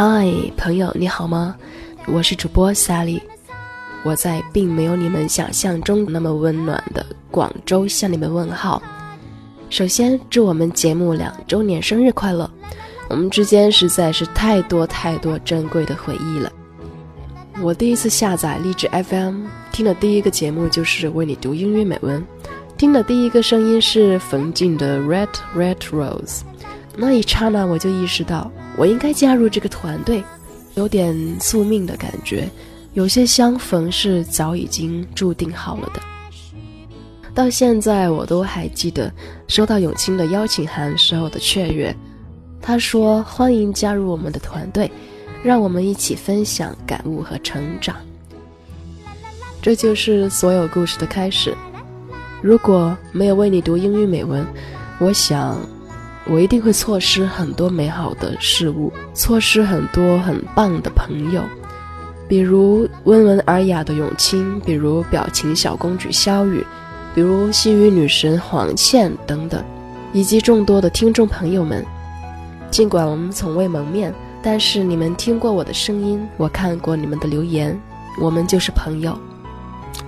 [0.00, 1.56] 嗨，朋友，你好吗？
[2.06, 3.20] 我是主播 Sally，
[4.04, 8.80] 我在并没有你们想象中那么温暖的广州向你们问好。
[9.70, 12.48] 首先，祝我们节目两周年生日快乐！
[13.08, 16.52] 我们之间实在是太多太多珍贵的回忆了。
[17.60, 22.24] 我第一次下载励志 FM，听的第一个节目就是为你读英语美文，
[22.76, 26.42] 听的第一个声音是冯静的 Red Red Rose。
[26.96, 30.22] 那一刹那，我就意识到我应该加入这个团队，
[30.76, 32.48] 有点宿命的感觉。
[32.94, 36.00] 有些相逢是早已经注定好了的。
[37.34, 39.12] 到现在，我都还记得
[39.46, 41.94] 收到永清的邀请函时候的雀跃。
[42.60, 44.90] 他说：“欢迎加入我们的团队，
[45.42, 47.96] 让我们一起分享感悟和成长。”
[49.62, 51.54] 这就是所有故事的开始。
[52.40, 54.46] 如果没有为你读英语美文，
[54.98, 55.58] 我想。
[56.28, 61.42] 我一定会错失很多美好的事物，错失很多很棒的朋友，
[62.28, 66.62] 比如温文尔雅的永清，比如表情小公主萧雨，
[67.14, 69.64] 比如西语女神黄倩等等，
[70.12, 71.84] 以及众多的听众朋友们。
[72.70, 74.12] 尽管我们从未谋面，
[74.42, 77.80] 但是你们听过我的声音，我看过你们的留言，
[78.20, 79.18] 我们就是朋友，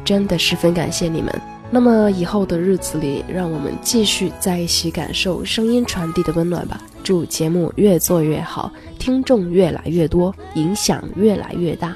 [0.04, 1.49] 真的十分感谢你们。
[1.72, 6.80] 那么以后的日子里，让我们继续在一起感受声音传递的温暖吧。
[7.04, 11.94] 祝节目越做越好，听众越来越多，影响越来越大。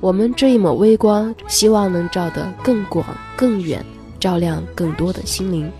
[0.00, 3.04] 我们这一抹微光，希望能照得更广
[3.36, 3.84] 更远，
[4.18, 5.70] 照亮更多的心灵。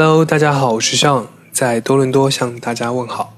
[0.00, 3.34] Hello，大家好，我是尚，在多伦多向大家问好。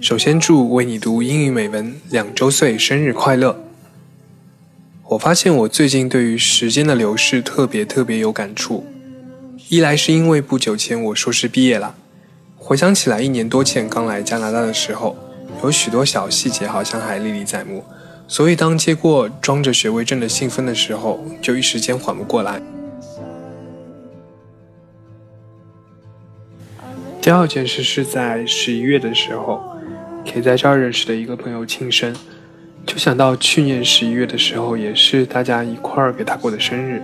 [0.00, 3.56] 首先祝为你读英语美文两周岁生日快乐。
[5.10, 8.84] 我发现我最近对于时间的流逝特别特别有感触，
[9.68, 11.94] 一来是因为不久前我硕士毕业了，
[12.56, 15.16] 回想起来一年多前刚来加拿大的时候，
[15.62, 17.84] 有许多小细节好像还历历在目，
[18.26, 22.60] 所以当接过装着学位证的信封的时候，就一时间缓不过来。
[27.22, 29.62] 第二件事是在十一月的时候，
[30.24, 32.12] 给在这儿认识的一个朋友庆生，
[32.84, 37.00] 就想到去年十一月的时候，也是大家一块儿给他过的生日。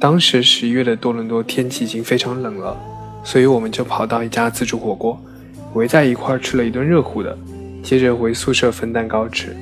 [0.00, 2.74] 当时十一月的多伦多天气已经非常冷了，
[3.22, 5.22] 所以我们就跑到一家自助火锅，
[5.74, 7.36] 围在一块儿吃了一顿热乎的，
[7.82, 9.54] 接着回宿舍分蛋糕吃。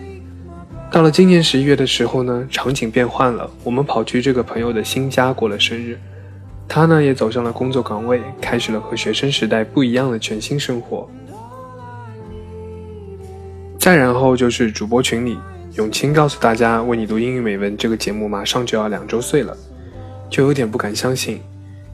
[0.92, 5.98] 到了今年十一月的时候呢，场景变换了，我们跑去这个朋友的新家过了生日。
[6.74, 11.06] 他呢也走上了工作岗位，开始了和学生时代不一样的全新生活。
[13.78, 15.36] 再然后就是主播群里，
[15.74, 19.54] 永清告诉大家，为你读英语美文这个节目马上就要两周岁了，
[20.30, 21.42] 就有点不敢相信。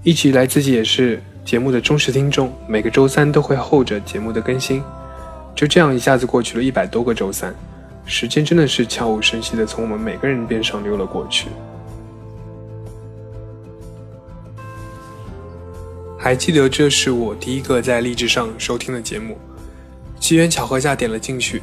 [0.04, 4.80] 一直以来自己也是节目的忠实听众，每个周三都会候着节目的更新。
[5.56, 7.52] 就这样一下子过去了一百多个周三，
[8.04, 11.48] 时间真的是悄无声息的从我们每个人边上溜了过去。
[16.20, 19.38] 还记得这是我第一个在励志上收听的节目，
[20.18, 21.62] 机缘巧合下点了进去，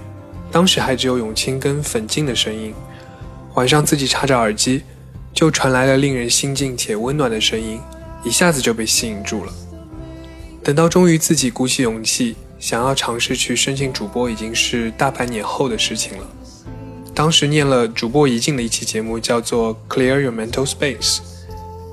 [0.49, 2.73] 当时还只有永清跟粉静的声音。
[3.55, 4.83] 晚上自己插着耳机，
[5.33, 7.79] 就传来了令人心静且温暖的声音，
[8.23, 9.53] 一下子就被吸引住了。
[10.63, 16.25] 等到终于自己鼓起勇气想要尝试去申请主播，已经是大半年后的事情了。
[17.13, 21.17] 当时念了主播一进的一期节目，叫做《Clear Your Mental Space》，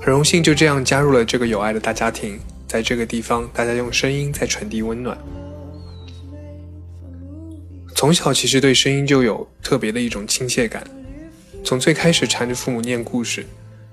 [0.01, 2.41] 很荣幸就这样加入了这个有爱的大家庭。
[2.73, 5.15] 在这个地方，大家用声音在传递温暖。
[7.95, 10.83] 从小其实对声音就有特别的一种亲切感。
[11.63, 13.45] 从最开始缠着父母念故事，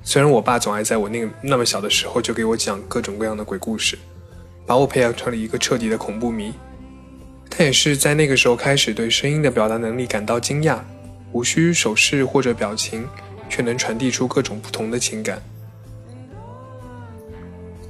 [0.02, 4.00] 虽然我爸总爱在我那个那么小的时候就给我讲各种各样的鬼故事，
[4.66, 6.54] 把我培养成了一个彻底的恐怖迷。
[7.50, 10.80] 但也是在那个时候开始对声音的表达能力感到惊讶，
[11.34, 13.06] 无需手势或者表情，
[13.50, 15.42] 却能传递出各种不同的情感。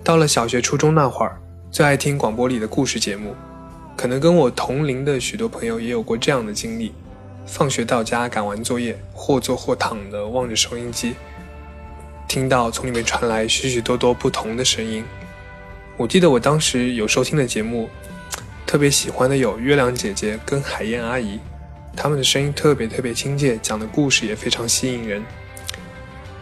[0.04, 1.38] 到了小学、初中那会儿，
[1.70, 3.36] 最爱听广播里的故事节目，
[3.96, 6.94] 可能跟我同龄的许多朋友也有过这样的经历：
[7.46, 11.14] 放学到家，赶完作业，或坐或躺的望着收音机，
[12.28, 15.04] 听到从里面传来许许多多不同的声音，
[15.98, 17.90] 我记得我当时有收听的节目，
[18.66, 21.40] 特别喜欢的有月亮姐姐跟海燕阿姨，
[21.96, 25.22] 他们的声音特别特别亲切，讲的故事也非常吸引人。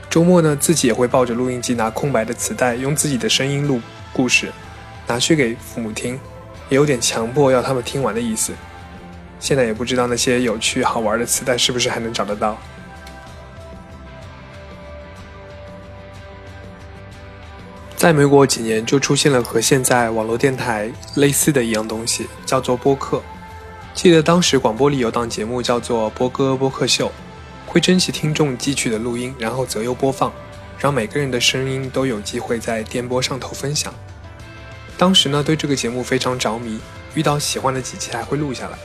[0.10, 3.80] 周末呢，自己也会抱着录音机，拿空白的磁带，用自己的声音录
[4.12, 4.52] 故事，
[5.06, 6.20] 拿去给父母听，
[6.70, 8.54] 也有点强迫要他们听完的意思。
[9.40, 12.58] 现在也不知道那些有趣好玩的磁带是不是还能找得到。
[17.96, 23.22] 再没过几年，就出现了和现在网络电台类似的一样东西，叫做播客。
[23.94, 27.08] 记得当时广播里有档节目叫做《播歌播客秀》，
[27.68, 30.34] 会珍惜听众寄去的录音，然后择优播放，
[30.80, 33.94] 让每个人的声音都有机会在电波上头分享。
[34.98, 36.80] 当时呢，对这个节目非常着迷，
[37.14, 38.80] 遇到喜欢的几期还会录下来。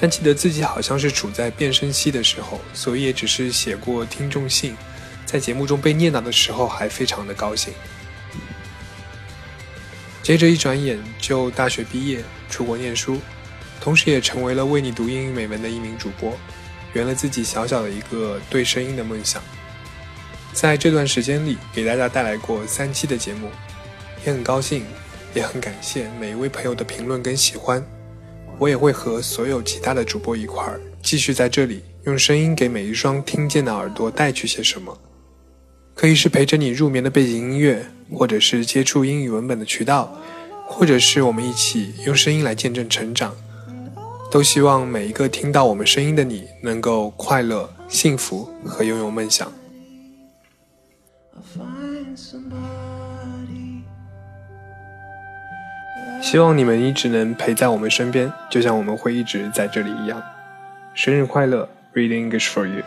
[0.00, 4.76] 但记得自己好像是处在变声期的时候，所以也只是写过听众信，
[5.24, 7.72] 在节目中被念叨的时候还非常的高兴。
[10.22, 13.20] 接着一转眼就大学毕业，出国念书，
[13.80, 16.36] 同时也成为了为你读英语美文的一名主播，
[16.96, 19.40] 圆了自己小小的一个对声音的梦想。
[20.52, 23.48] 在这段时间里，给大家带来过三期的节目，
[24.26, 24.82] 也很高兴，
[25.34, 27.84] 也很感谢每一位朋友的评论跟喜欢。
[28.58, 34.98] 我也会和所有其他的主播一块儿，继续在这里用声音给每一双听见的耳朵带去些什么，
[35.94, 37.86] 可以是陪着你入眠的背景音乐。
[38.08, 40.16] 或者是接触英语文本的渠道，
[40.68, 43.34] 或者是我们一起用声音来见证成长，
[44.36, 49.50] 都希望每一个听到我们声音的你能够快乐、幸福和拥有梦想。
[56.20, 60.22] 希望你们一直能陪在我们身边，就像我们会一直在这里一样。
[60.92, 62.84] 生日快乐，Read English for you。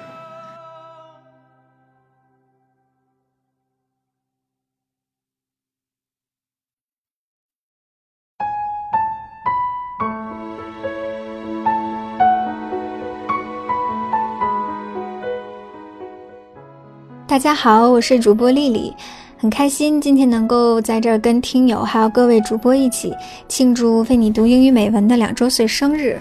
[17.40, 18.94] 大家好，我是主播丽丽，
[19.38, 23.16] 很开心今天能够在这儿跟听友还有各位主播一起
[23.48, 26.20] 庆祝为你读英语美文的两周岁生日。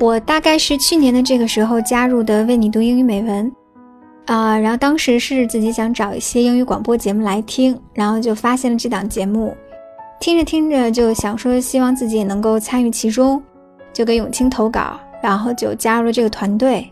[0.00, 3.52] 我大概是去年的这个时候加入的为你读英语美文，
[4.26, 9.56] 啊，然后当时是自己想找一些英语广播节目来听，然后就发现了这档节目，
[10.18, 13.40] 听着听着就想说希望自己也能够参与其中，
[13.92, 16.84] 就给永清投稿，然后就加入了这个团队。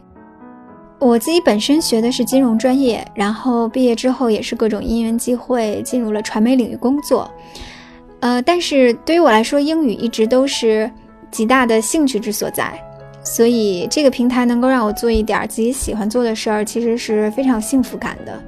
[1.01, 7.30] 我自己本身学的是金融专业，然后毕业之后也是各种因缘机会进入了传媒领域工作。
[8.20, 10.90] 呃，但是对于我来说，英语一直都是
[11.30, 12.72] 极大的兴趣之所在，
[13.22, 18.42] 所以这个平台能够让我做一点自己喜欢做的事儿，其实是非常有幸福感的。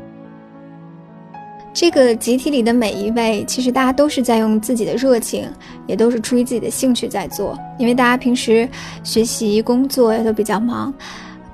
[1.73, 5.49] 这个集体里的每一位，其实大家都是在用自己的热情，
[5.87, 8.69] 也都是出于自己的兴趣在做，因为大家平时
[9.05, 10.93] 学习工作也都比较忙。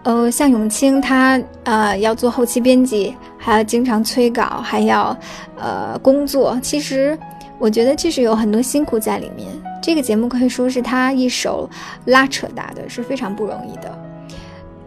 [0.07, 5.17] 呃，像永清他呃要做后期编辑，还要经常催稿，还要
[5.59, 6.57] 呃工作。
[6.63, 7.19] 其实
[7.59, 9.49] 我觉得这是有很多辛苦在里面。
[9.83, 11.69] 这个节目可以说是他一手
[12.05, 13.99] 拉扯大的，是非常不容易的。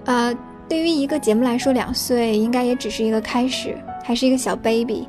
[0.06, 0.34] 呃，
[0.70, 5.06] 对于一个节目来说，两岁应该也只是一个开始，还是一个小 baby。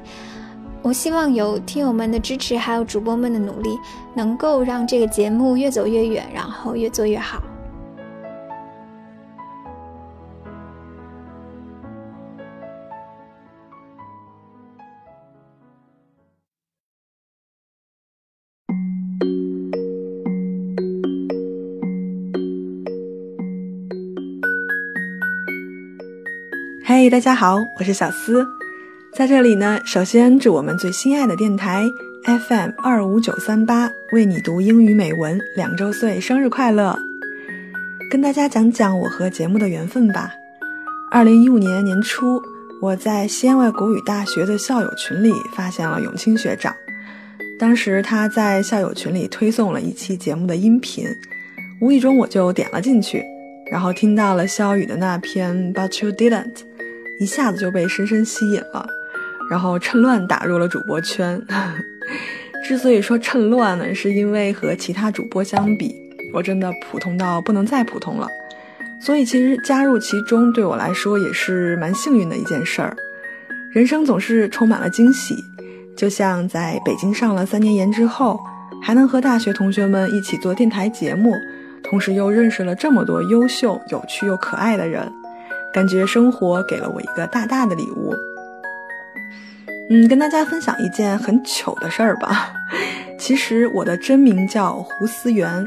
[0.83, 3.79] 我希望有听友们的支持，还有主播们的努力，
[4.13, 7.41] 能够让这个节目越走越远，然后越做越好。
[27.03, 28.47] 嘿，大家好，我是小思，
[29.15, 31.89] 在这里呢，首先祝我们最心爱的电台
[32.25, 36.95] FM 二五九三八为你读英语美文两周岁生日快乐！
[38.11, 40.31] 跟大家讲讲我和节目的缘分吧。
[41.11, 42.39] 二零一五年年初，
[42.83, 46.77] 我在西安外国语大学的校友群里发现了永清学长，
[47.59, 51.07] 当时他在校友群里推送了一期节目的音频，
[51.81, 53.25] 无意中我就点了进去，
[53.73, 56.69] 然后听到了肖雨的那篇 But You Didn't。
[57.21, 58.89] 一下子就被深深吸引了，
[59.51, 61.41] 然后趁乱打入了主播圈。
[62.67, 65.95] 之所以说趁乱呢，是因为和其他主播相比，
[66.33, 68.27] 我真的普通到不能再普通了。
[69.01, 72.97] 所以其实加入其中对我来说也是蛮幸运的一件事儿。
[73.73, 75.35] 人生总是充满了惊喜，
[75.97, 78.41] 就像在北京上了三年研之后，
[78.83, 81.35] 还能和大学同学们一起做电台节目，
[81.83, 85.11] 同时又认识了这么多优秀、有趣又可爱的人。
[85.73, 88.15] 感觉生活给了我一个大大的礼物。
[89.91, 92.53] 嗯，跟大家分享一件很糗的事儿吧。
[93.19, 95.67] 其实我的真名叫胡思源，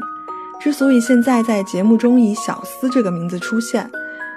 [0.60, 3.88] 之所以现在在节目中以小思这个名字出现，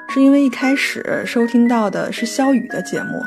[0.09, 3.23] 是因为一开始收听到的是肖雨的节目，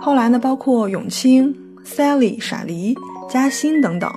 [0.00, 1.54] 后来呢，包括永清、
[1.84, 2.94] Sally、傻梨、
[3.28, 4.10] 嘉欣等等，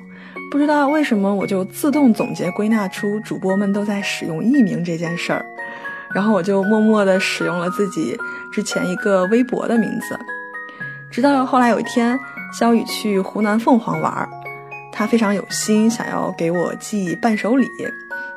[0.51, 5.45] 不知道为什么我就自动总结归纳出主播们都在使用艺名这件事儿，
[6.14, 8.18] 然后我就默默地使用了自己
[8.51, 10.20] 之前一个微博的名字。
[11.12, 12.20] 直到后来有一天，
[12.53, 14.30] 肖雨去湖南凤凰玩，
[14.91, 17.68] 他非常有心，想要给我寄伴手礼，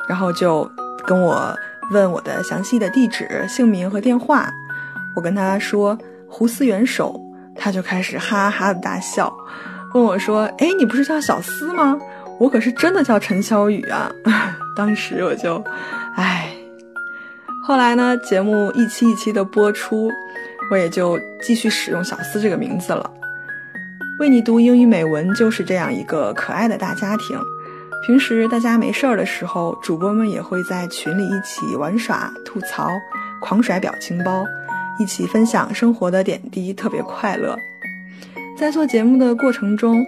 [0.08, 0.70] 然后就
[1.06, 1.54] 跟我
[1.90, 4.50] 问我的详细的地址、姓名和电话。
[5.14, 7.20] 我跟他说胡思元首，
[7.54, 9.30] 他就开始哈哈的大笑，
[9.92, 11.98] 问我说：“哎，你不是叫小思吗？
[12.40, 14.10] 我可是真的叫陈小雨啊！”
[14.74, 15.62] 当时我就，
[16.16, 16.61] 唉。
[17.64, 20.10] 后来呢，节目一期一期的播出。
[20.70, 23.10] 我也就继续使用小思这个名字了。
[24.18, 27.38] 为你读英语美文就是这样一个可爱的大家庭。
[28.06, 32.88] 平时大家没事儿的时候，主播们也会在群里一起玩耍、吐槽、
[33.40, 34.44] 狂甩表情包，
[34.98, 37.56] 一起分享生活的点滴，特别快乐。
[38.56, 40.02] 在做节目的过程中，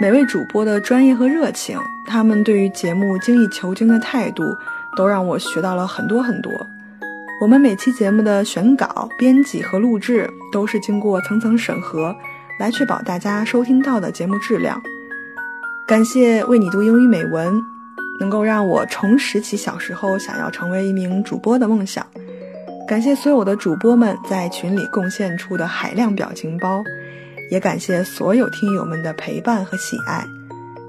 [0.00, 1.76] 每位主播的专业和热情，
[2.06, 4.56] 他们对于节目精益求精的态度，
[4.96, 6.52] 都让我学到了很多很多。
[7.40, 12.12] 我们每期节目的选稿、编辑和录制都是经过层层审核，
[12.58, 14.82] 来确保大家收听到的节目质量。
[15.86, 17.62] 感谢为你读英语美文，
[18.18, 22.04] 能够让我重拾起小时候想要成为一名主播的梦想。
[22.88, 26.82] 感谢所有的主播们在群里贡献出的海量表情包，
[27.52, 30.26] 也感谢所有听友们的陪伴和喜爱。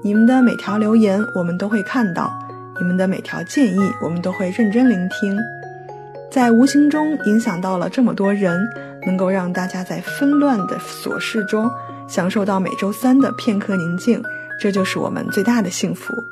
[0.02, 2.36] 你们的每条留言我们都会看到，
[2.80, 5.38] 你们的每条建议我们都会认真聆听。
[6.30, 8.68] 在无形中影响到了这么多人，
[9.04, 11.70] 能够让大家在纷乱的琐事中
[12.08, 14.22] 享受到每周三的片刻宁静，
[14.60, 16.24] 这就是我们最大的幸福。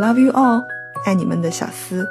[0.00, 0.64] Love you all，
[1.04, 2.08] 爱你们的小思。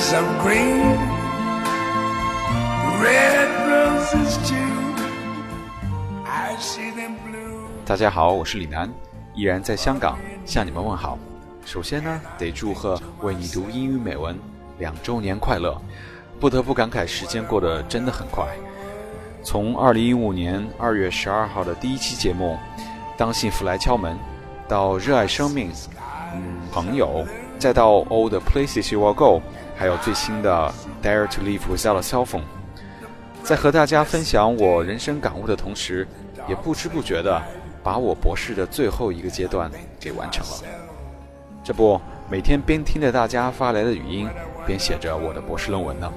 [0.00, 0.96] Trees of green,
[3.02, 4.56] red roses too.
[7.84, 8.88] 大家好，我是李楠，
[9.34, 11.18] 依然在香港向你们问好。
[11.66, 14.38] 首先呢，得祝贺为你读英语美文
[14.78, 15.78] 两周年快乐。
[16.38, 18.46] 不得不感慨，时间过得真的很快。
[19.42, 22.58] 从二零一五年二月十二号的第一期节目
[23.18, 24.14] 《当幸福来敲门》，
[24.66, 25.70] 到热爱生命，
[26.34, 27.26] 嗯，朋友。
[27.58, 29.42] 再到 All the places you will go，
[29.80, 32.42] 还有最新的 Dare to live without a cell phone，
[33.42, 36.06] 在和大家分享我人生感悟的同时，
[36.46, 37.40] 也不知不觉的
[37.82, 40.52] 把我博士的最后一个阶段给完成了。
[41.64, 41.98] 这不，
[42.30, 44.28] 每天边听着大家发来的语音，
[44.66, 46.12] 边写着我的博士论文呢。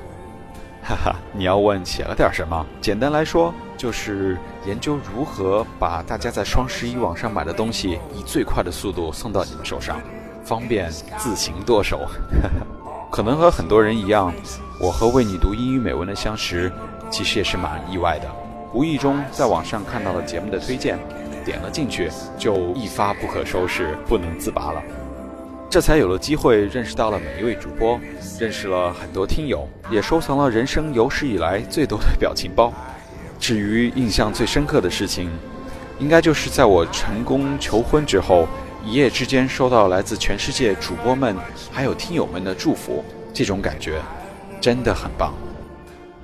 [0.84, 2.66] 哈哈，你要问写了点什么？
[2.82, 10.02] 简单来说，就是研究如何把大家在双十一网上买的东西，以最快的速度送到你们手上。
[10.44, 12.83] 方便自行剁手，哈哈
[13.14, 14.34] 可能和很多人一样，
[14.80, 16.74] 我和为你读英语美文的相识，
[17.12, 18.28] 其实也是蛮意外的。
[18.74, 20.98] 无意中在网上看到了节目的推荐，
[21.46, 22.10] 点了进去，
[22.40, 24.82] 就一发不可收拾，不能自拔了。
[25.70, 28.00] 这才有了机会认识到了每一位主播，
[28.40, 32.74] 认识了很多听友，也收藏了人生有史以来最多的表情包。
[33.40, 35.30] 至于印象最深刻的事情，
[36.00, 38.48] 应该就是在我成功求婚之后。
[38.86, 41.38] 一夜之间收到来自全世界主播们
[41.72, 43.02] 还有听友们的祝福，
[43.34, 44.02] 这种感觉
[44.60, 45.34] 真的很棒。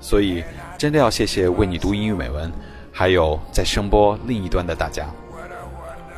[0.01, 0.43] 所以，
[0.77, 2.51] 真的要谢谢为你读英语美文，
[2.91, 5.05] 还有在声波另一端的大家。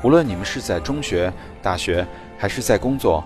[0.01, 1.31] 无论你们是在中学、
[1.61, 2.05] 大学，
[2.39, 3.23] 还是在工作，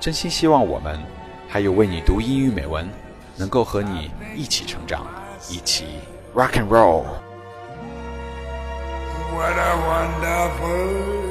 [0.00, 0.98] 真心希望我们
[1.46, 2.88] 还有为你读英语美文，
[3.36, 5.06] 能够和你一起成长，
[5.50, 5.84] 一起
[6.34, 7.04] rock and roll。
[9.34, 11.23] What a wonderful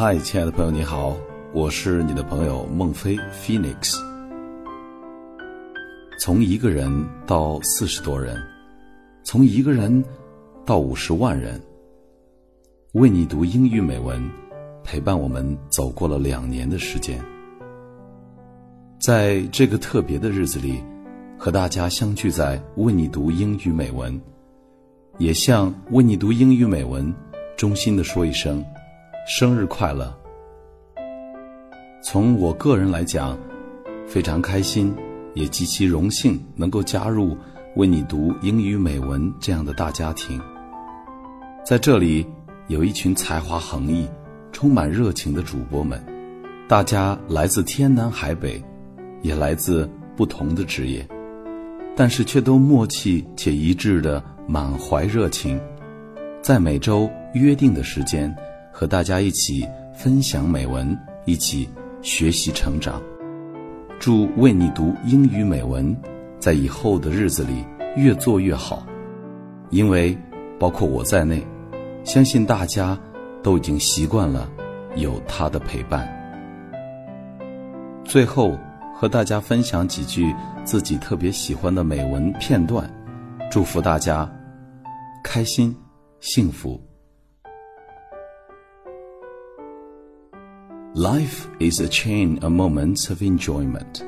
[0.00, 1.14] 嗨，亲爱的朋友，你好，
[1.52, 3.98] 我是你的朋友孟非 Phoenix。
[6.18, 6.90] 从一个人
[7.26, 8.42] 到四十多人，
[9.22, 10.02] 从一个人
[10.64, 11.60] 到五十万人，
[12.92, 14.26] 为你读英语美文，
[14.82, 17.22] 陪伴我们走过了两年的时间。
[18.98, 20.82] 在这个特别的日子里，
[21.36, 24.18] 和大家相聚在为你读英语美文，
[25.18, 27.14] 也向为你读英语美文
[27.54, 28.64] 衷心的说一声
[29.26, 30.12] 生日快乐。
[32.02, 33.38] 从我个人来讲，
[34.06, 34.94] 非常开心，
[35.34, 37.36] 也极其荣幸能够加入
[37.76, 40.40] 为你读英语美文这样的大家庭。
[41.64, 42.26] 在这里，
[42.68, 44.08] 有一群才华横溢、
[44.52, 46.02] 充满热情的主播们，
[46.66, 48.62] 大家来自天南海北。
[49.22, 51.06] 也来自不同的职业，
[51.94, 55.60] 但是却都默契且一致的满怀热情，
[56.40, 58.34] 在每周约定的时间
[58.80, 61.68] 和大家一起分享美文，一起
[62.00, 62.98] 学习成长。
[63.98, 65.94] 祝为你读英语美文，
[66.38, 67.62] 在以后的日子里
[67.94, 68.86] 越做越好，
[69.68, 70.16] 因为
[70.58, 71.46] 包括我在内，
[72.04, 72.98] 相信大家
[73.42, 74.50] 都已经习惯了
[74.96, 76.08] 有他的陪伴。
[78.02, 78.56] 最后。
[78.94, 80.30] 和大家分享几句
[80.62, 82.86] 自己特别喜欢的美文片段，
[83.50, 84.30] 祝福大家
[85.24, 85.74] 开心
[86.20, 86.89] 幸福。
[90.94, 94.02] Life is a chain of moments of enjoyment,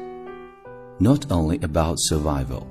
[0.98, 2.66] not only about survival.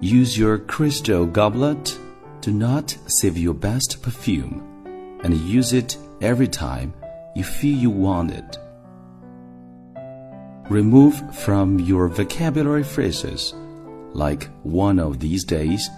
[0.00, 1.96] Use your crystal goblet,
[2.40, 6.92] do not save your best perfume, and use it every time
[7.36, 8.58] you feel you want it.
[10.68, 13.54] Remove from your vocabulary phrases
[14.12, 15.88] like one of these days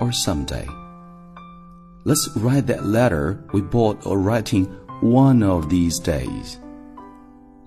[0.00, 0.66] or someday.
[2.04, 6.59] Let's write that letter we bought or writing one of these days.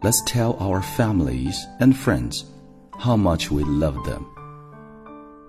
[0.02, 2.44] Let's tell our families and friends
[2.98, 4.26] how much we love them.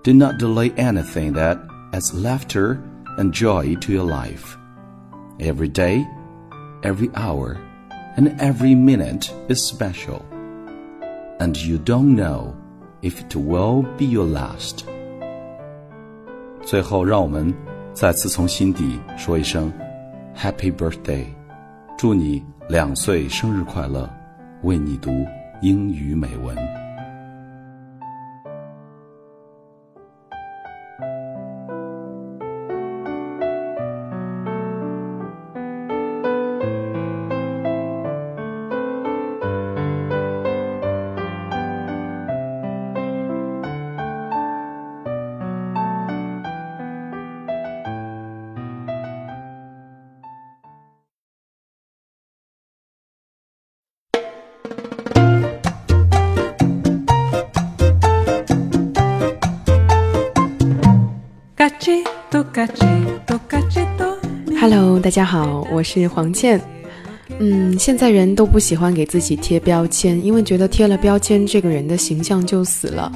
[0.02, 1.58] Do not delay anything that
[1.92, 2.82] adds laughter
[3.18, 4.56] and joy to your life.
[5.38, 6.06] Every day,
[6.82, 7.58] every hour,
[8.16, 10.24] and every minute is special
[11.38, 12.56] and you don't know
[13.02, 14.84] if it will be your last。
[16.62, 17.54] 最后，让我们
[17.92, 19.72] 再次从心底说一声
[20.34, 21.26] Happy Birthday，
[22.01, 24.09] 祝你两岁生日快乐，
[24.63, 25.11] 为你读
[25.61, 26.80] 英语美文。
[64.59, 66.61] Hello，大家好，我是黄倩。
[67.39, 73.11] 嗯，现在人都不喜欢给自己贴标签，因为觉得贴了标签，这个人的形象就死了。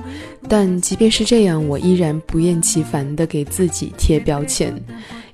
[0.50, 4.74] 但即便是这样，我依然不厌其烦地给自己贴标签，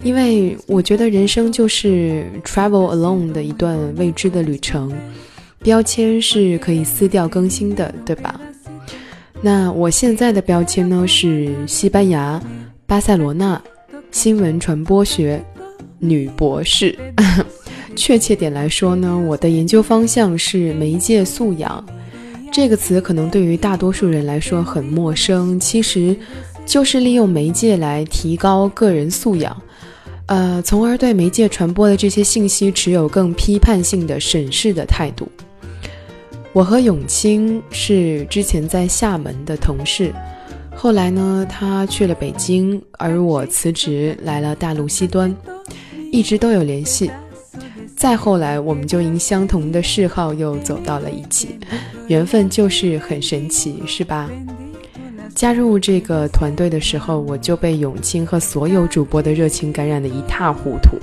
[0.04, 4.92] 因为我觉得人生就是 travel alone 的一段未知的旅程，
[5.64, 8.40] 标签是可以撕掉更新的，对吧？
[9.42, 12.42] 那我现在的标签呢是西班牙。
[12.86, 13.62] 巴塞罗那
[14.12, 15.42] 新闻传播学
[15.98, 16.98] 女博士，
[17.96, 21.84] 确切点来说呢，我的研究方向是媒介素养。
[22.52, 26.16] 这个词可能对于大多数人来说很陌生，其实
[26.66, 29.60] 就是利用媒介来提高个人素养，
[30.26, 35.32] 呃，从而对媒介传播的这些信息持有更批判性的审视的态度。
[36.52, 40.14] 我和永清是之前在厦门的同事。
[40.76, 45.34] 后来呢，他去了北京，而我辞职来了大陆西端，
[46.12, 47.12] 一直都有联系。
[47.96, 51.60] 再后来，我们就因相同的嗜好又走到了一起，
[52.08, 54.28] 缘分就是很神奇，是吧？
[55.36, 60.98] 加入这个团队的时候，我就被永清和所有主播的热情感染的一塌糊涂，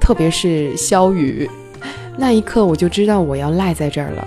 [0.00, 1.48] 特别是肖宇，
[2.16, 4.26] 那一刻我就知道我要赖在这儿了。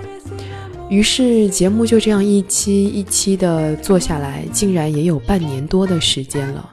[0.93, 6.69] 于是节目就这样一期一期的做下来，竟然也有半年多的时间了。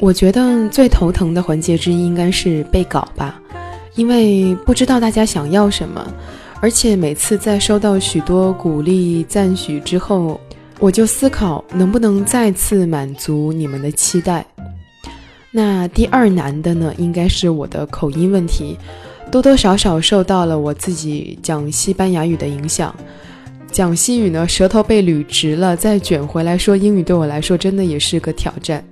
[0.00, 3.40] 我觉得最头疼的环节之一应该是背稿吧，
[3.94, 6.04] 因为不知道大家想要什么，
[6.60, 10.40] 而且每次在收到许多鼓励赞许之后，
[10.80, 14.44] 我就思考能不能再次满足你们的期待。
[15.52, 18.76] 那第二难的呢，应该是我的口音问题，
[19.30, 22.92] 多多少少受到了我自己讲西班牙语的影响。
[23.74, 28.84] 讲西语呢，舌头被捋直了，再卷回来说英语，对我来说真的也是个挑战。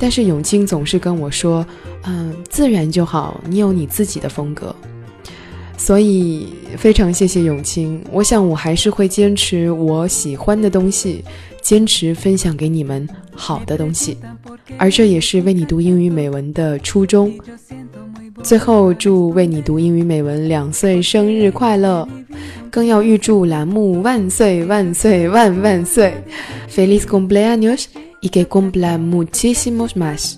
[0.00, 1.64] 但是永清总是跟我说
[2.02, 4.74] ：“嗯，自然就好，你有你自己的风格。”
[5.80, 8.04] 所以非常谢谢永清。
[8.12, 11.24] 我想我还是会坚持我喜欢的东西，
[11.62, 14.18] 坚持分享给你们好的东西，
[14.76, 17.32] 而这也是为你读英语美文的初衷。
[18.42, 22.06] 最后，祝为你读英语美文两岁生日快乐，
[22.70, 26.12] 更要预祝栏目万岁万岁万万岁
[26.70, 27.86] ！Feliz cumpleaños
[28.20, 30.36] y que cumpla muchísimos más。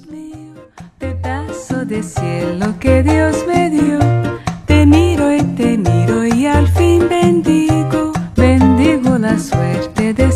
[5.56, 10.32] Te miro y al fin bendigo, bendigo la suerte de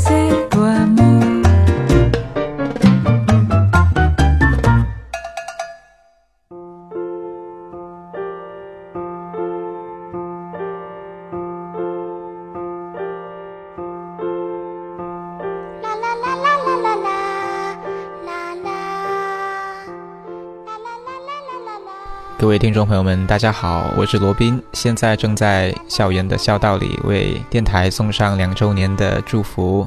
[22.46, 29.86] 各位听众朋友们，大家好，我是罗宾，现在正在校园的校道里为电台送上两周年的祝福。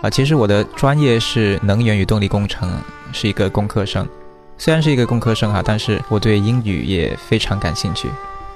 [0.00, 2.70] 啊，其实我的专业是能源与动力工程，
[3.12, 4.08] 是一个工科生。
[4.56, 8.08] 虽然是一个工科生哈，但是我对英语也非常感兴趣。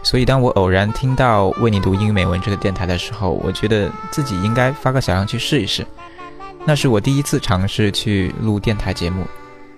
[0.05, 5.85] 所以当我偶然听到为你读英语美文这个电台的时候，我觉得自己应该发个小样去试一试。
[6.65, 9.25] 那是我第一次尝试去录电台节目。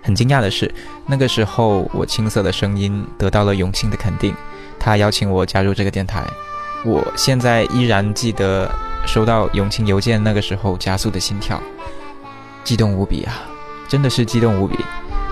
[0.02, 0.72] 很惊讶的是，
[1.06, 4.34] 那个时候我青涩的声音得到了永庆的肯定，
[4.78, 6.24] 他邀请我加入这个电台。
[6.84, 8.70] 我现在依然记得
[9.04, 11.60] 收到永庆邮件那个时候加速的心跳，
[12.62, 13.42] 激动无比啊！
[13.88, 14.76] 真的是激动无比。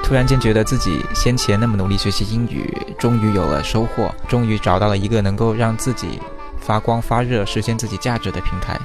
[0.03, 6.21] 突然间觉得自己先前那么努力学习英语，终于有了收获，终于找到了一个能够让自己
[6.61, 8.79] 发光发热、实现自己价值的平台。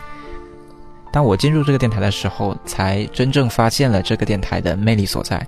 [1.12, 5.46] 当我进入这个电台的时候，才真正发现了这个电台的魅力所在。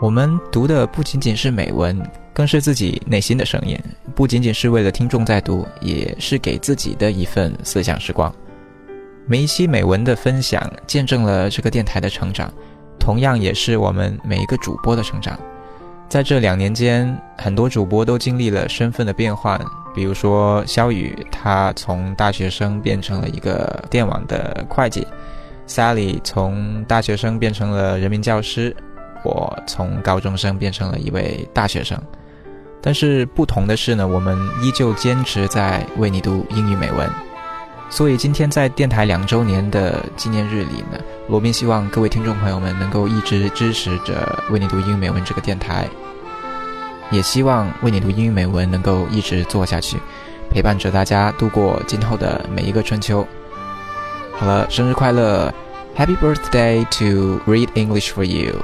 [0.00, 2.00] 我们读的不仅仅是美文，
[2.32, 3.76] 更是自己内心的声音，
[4.14, 8.32] 不仅仅是为了听众在读，也是给自己的一份思想时光。
[9.26, 12.52] 每一期美文的分享，见证了这个电台的成长，
[13.00, 15.38] 同样也是我们每一个主播的成长。
[16.08, 19.60] 在这两年间，很多主播都经历了身份的变换，
[19.94, 25.06] 比如说肖宇，他从大学生变成了一个电网的会计
[25.66, 28.74] ；Sally 从大学生变成了人民教师。
[29.24, 32.00] 我从高中生变成了一位大学生，
[32.80, 37.27] 但是不同的是呢，我们依旧坚持在为你读英语美文。
[37.90, 45.88] 所以今天在电台两周年的纪念日里呢，罗宾希望各位听众朋友们能够一直支持着为你读英语美文这个电台，
[47.10, 49.96] 也希望为你读英语美文能够一直做下去，
[50.50, 53.26] 陪伴着大家度过今后的每一个春秋。
[54.36, 55.52] 好了，生日快乐
[55.96, 58.54] ，Happy birthday to read English for you。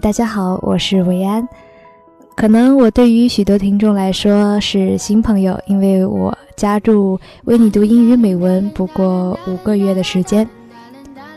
[0.00, 1.48] 大家好，我是维安。
[2.36, 10.48] 可能我对于许多听众来说是新朋友，因为我加入为你读英语美文不过五个月的时间。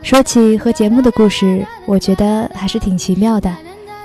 [0.03, 3.51] 说起和节目的故事，我觉得还是挺奇妙的，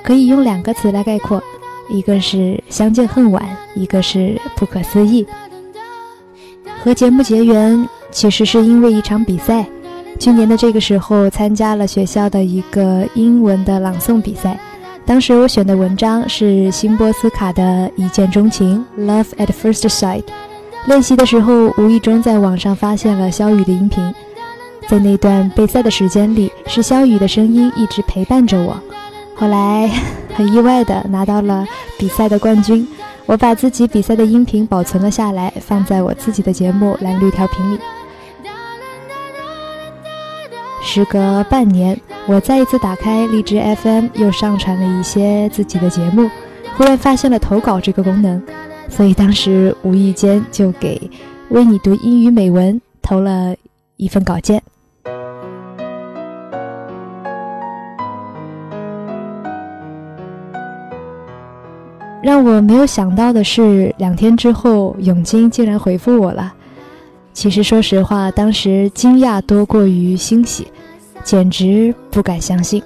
[0.02, 1.42] 可以用两个词来概括，
[1.90, 3.44] 一个是相见恨晚，
[3.74, 5.26] 一个是不可思议。
[6.82, 9.66] 和节目结缘，其实是因为一场比赛。
[10.18, 14.58] 去年的这个时候，参加了学校的一个英文的朗诵比赛。
[15.04, 17.62] 当时我选的文章是辛波斯卡的
[17.94, 20.24] 《一见钟情》（Love at First Sight）。
[20.86, 24.12] 练习的时候，无意中在网上发现了肖雨的音频。
[24.88, 28.76] 在那段备赛的时间里，是肖雨的声音一直陪伴着我。
[29.34, 29.88] 后来，
[30.34, 31.66] 很意外的拿到了
[31.98, 32.86] 比赛的冠军。
[33.26, 37.78] 我把自己比赛的音频保存了下来，放在我自己的节目《蓝绿调频》里。
[40.82, 46.30] 时隔半年，我再一次打开荔枝 FM，又上传了一些自己的节目，
[46.76, 48.40] 忽然发现了投稿这个功能，
[48.88, 51.10] 所以当时无意间就给
[51.48, 53.54] 为你读英语美文投了
[53.96, 54.62] 一份稿件。
[62.22, 66.54] 让我没有想到的是，两天之后，永金竟然回复我了。
[67.36, 70.66] 其实，说实话，当时惊讶多过于欣喜，
[71.22, 72.82] 简直不敢相信。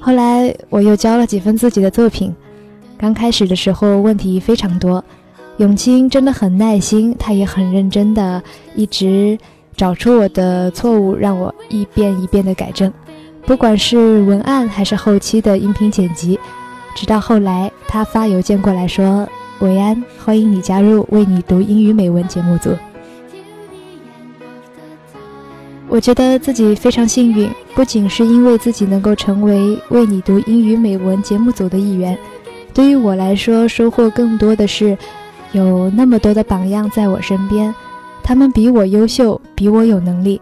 [0.00, 2.34] 后来，我又交了几份自己的作品。
[2.98, 5.02] 刚开始的时候，问题非常多。
[5.58, 8.42] 永清真的很耐心，他也很认真的，
[8.74, 9.38] 一直
[9.76, 12.92] 找出我的错误，让我一遍一遍的改正。
[13.46, 16.40] 不管是文案还是后期的音频剪辑，
[16.96, 19.28] 直到后来他发邮件过来说
[19.62, 22.70] ：“韦安，欢迎你加入为你读英语美文节目组。”
[25.94, 32.18] 我觉得自己非常幸运，不仅是因为自己能够成为为你读英语美文节目组的一员，
[32.74, 34.98] 对于我来说，收获更多的是
[35.52, 37.72] 有那么多的榜样在我身边，
[38.24, 40.40] 他们比我优秀，比我有能力。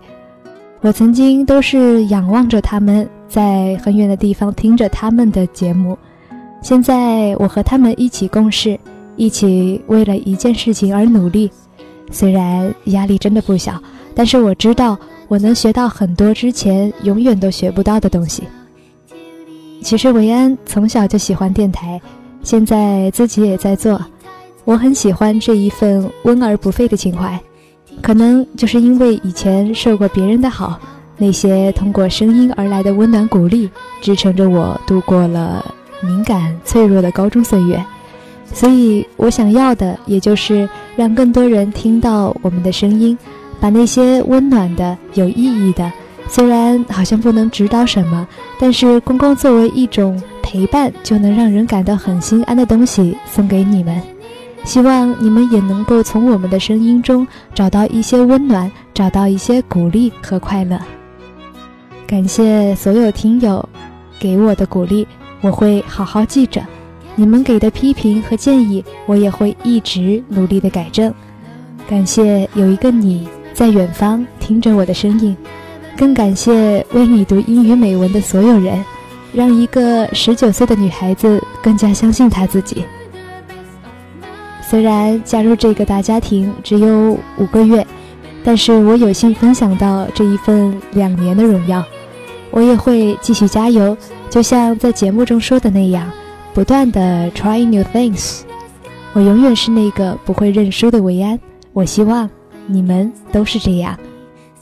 [0.81, 5.99] 我曾经都是仰望着他们，在很远的地方听着他们的节目，
[6.63, 8.81] 现在我和他们一起共事，
[9.17, 11.51] 一起为了一件事情而努力，
[12.11, 13.79] 虽然压力真的不小，
[14.15, 14.99] 但是我知道。
[15.29, 18.43] 我能学到很多之前永远都学不到的东西。
[19.83, 22.01] 其实维安从小就喜欢电台，
[22.43, 24.01] 现在自己也在做。
[24.65, 27.41] 我很喜欢这一份温而不费的情怀，
[28.01, 30.79] 可能就是因为以前受过别人的好，
[31.17, 33.69] 那些通过声音而来的温暖鼓励，
[34.01, 35.65] 支撑着我度过了
[36.01, 37.85] 敏感脆弱的高中岁月。
[38.53, 43.19] 所以我想要的，也就是让更多人听到我们的声音。
[43.63, 45.93] 把那些温暖的、有意义的，
[46.27, 48.27] 虽然好像不能指导什么，
[48.59, 54.03] 但是公公作为一种陪伴，就能让人感到很心安的东西送给你们。
[54.65, 60.77] 希望你们也能够从我们的声音中找到一些温暖，找到一些鼓励和快乐。
[62.05, 63.69] 感谢所有听友
[64.19, 65.07] 给我的鼓励，
[65.41, 66.61] 我会好好记着。
[67.15, 71.15] 你们给的批评和建议，我也会一直努力的改正。
[71.89, 73.29] 感谢有一个你。
[73.55, 75.37] 在远方听着我的声音，
[75.97, 78.83] 更感谢为你读英语美文的所有人，
[79.33, 82.85] 让一个十九岁的女孩子更加相信她自己。
[84.63, 87.87] 虽然加入这个大家庭只有五个月，
[88.43, 91.85] 但是我有幸分享到这一份两年的荣耀。
[92.51, 93.97] 我也会继续加油，
[94.29, 96.11] 就像在节目中说的那样，
[96.53, 98.41] 不断的 try new things。
[99.13, 101.39] 我永远是那个不会认输的维安。
[101.73, 102.29] 我希望。
[102.67, 103.99] 你们都是这样，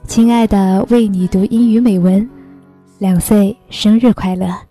[0.06, 2.28] 亲爱的，为你读英语美文，
[2.98, 4.69] 两岁生日快乐。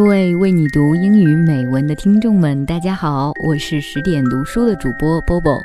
[0.00, 5.62] 各位为你读英语美文的听众们，大家好，我是十点读书的主播波波，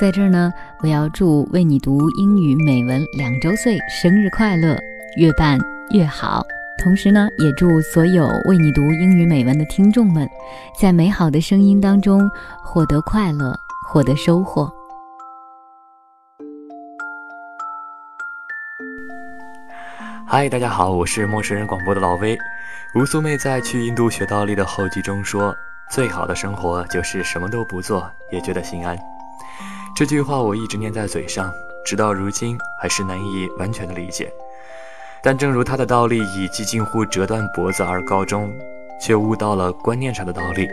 [0.00, 4.74] 在这儿呢，我要祝为你读英语美文两周岁生日快乐，
[5.18, 5.58] 越办
[5.90, 6.42] 越好。
[6.78, 10.26] 同时呢，也祝所有为你读英语美文的听众们，
[10.80, 12.26] 在美好的声音当中
[12.62, 13.54] 获得快乐，
[13.86, 14.72] 获得收获。
[20.26, 22.34] 嗨，大家好，我是陌生人广播的老威。
[22.94, 25.52] 吴苏妹在去印度学倒立的后记中说
[25.90, 28.96] ：“最好的生活就是什么都不做，也觉得心安。”
[29.96, 31.52] 这句话我一直念在嘴上，
[31.84, 34.32] 直到如今还是难以完全的理解。
[35.24, 38.54] 但正如她的倒立以几近乎折断脖子而告终，
[39.00, 40.68] 却悟到了观念上的道理。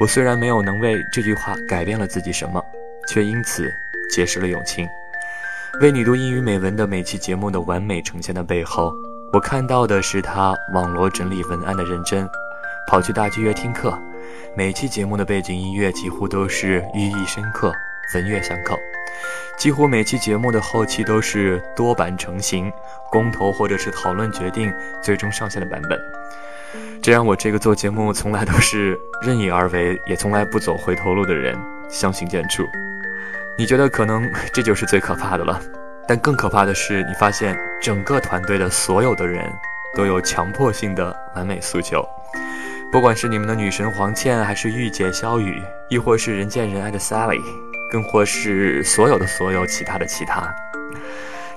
[0.00, 2.64] 我虽然没有能为这句话改变了自己什么，
[3.06, 3.70] 却因此
[4.10, 4.88] 结识了永清。
[5.82, 8.90] 为你读英语美文的每期节目的完美呈现的背后。
[9.30, 12.26] 我看到的是他网罗整理文案的认真，
[12.86, 13.96] 跑去大剧院听课，
[14.56, 17.70] 每期节目的背景音乐几乎都是寓意深刻、
[18.14, 18.74] 文乐相扣，
[19.58, 22.72] 几乎每期节目的后期都是多版成型，
[23.10, 24.72] 公投或者是讨论决定
[25.02, 26.00] 最终上线的版本，
[27.02, 31.54] 这让我这个做节目从来都是任意而为，也从来不走回头路的人
[31.90, 32.66] 相形见绌。
[33.58, 35.60] 你觉得可能这就是最可怕的了？
[36.08, 39.44] 但更可怕的是，你发现整个团队的所有的人
[39.94, 42.02] 都有强迫性的完美诉求，
[42.90, 47.42] 不管是你们的女神黄倩，还是御姐萧雨，亦或是人见人爱的 Sally，
[47.92, 50.50] 更或是所有的所有其他的其他，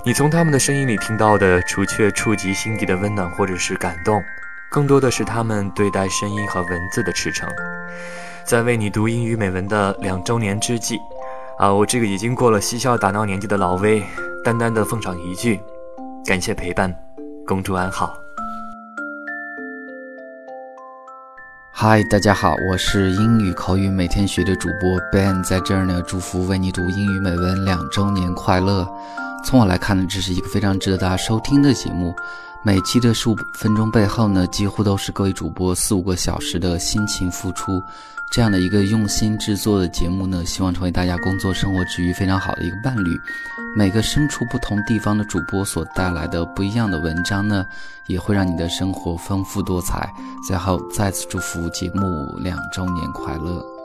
[0.04, 4.22] 你从他们的声音里听到的，除却触及心底的温暖或者是感动，
[4.68, 7.48] 更多的是他们对待声音和文字的赤诚。
[8.44, 10.98] 在为你读英语美文的两周年之际，
[11.58, 14.02] 啊，我这个已经过了嬉笑打闹年纪的老威。
[14.44, 15.60] 淡淡的奉上一句，
[16.26, 16.92] 感谢陪伴，
[17.46, 18.12] 公主安好。
[21.70, 28.84] 嗨，大家好，我是英语口语每天学的主播 Ben，在这儿呢，祝福为你读英语美文两周年快乐。
[29.44, 32.12] 从我来看呢，这是一个非常值得大家收听的节目。
[32.64, 37.80] 每期的十五分钟背后呢，几乎都是各位主播四五个小时的辛勤付出。
[38.32, 43.10] 这样的一个用心制作的节目呢，希望成为大家工作生活之余非常好的一个伴侣。
[43.76, 47.66] 每个身处不同地方的主播所带来的不一样的文章呢，
[48.06, 50.10] 也会让你的生活丰富多彩。
[50.48, 52.02] 最后再次祝福节目
[52.38, 53.81] 两周年快乐！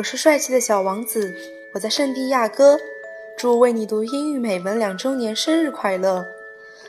[0.00, 1.30] 我是帅气的小王子，
[1.74, 2.78] 我在圣地亚哥，
[3.36, 6.24] 祝为你读英语美文两周年生日快乐！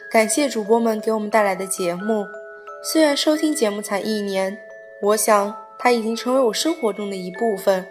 [0.09, 2.25] 感谢主播们给我们带来的节目，
[2.81, 4.57] 虽然收听节目才一年，
[5.01, 7.85] 我想它已经成为我生活中的一部分。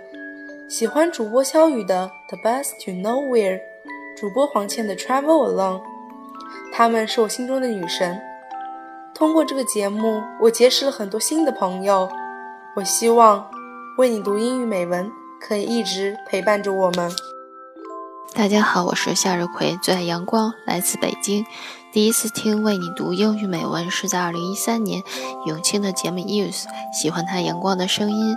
[0.71, 3.59] 喜欢主播肖雨的《The Bus to Nowhere》，
[4.17, 5.81] 主播黄倩的《Travel Alone》，
[6.73, 8.19] 她们是我心中的女神。
[9.15, 12.11] 通过这个节目，我结识了很多新的朋友。
[12.75, 13.51] 我希望。
[13.99, 15.11] 为你读英语美文，
[15.41, 17.13] 可以一直陪伴着我们。
[18.33, 21.45] 大家好，我是向日葵，最爱阳光，来自北京。
[21.93, 25.03] 第一次听为你读英语美文是在二零一三年
[25.47, 28.37] 永清的节目《Use》，喜欢他阳光的声音。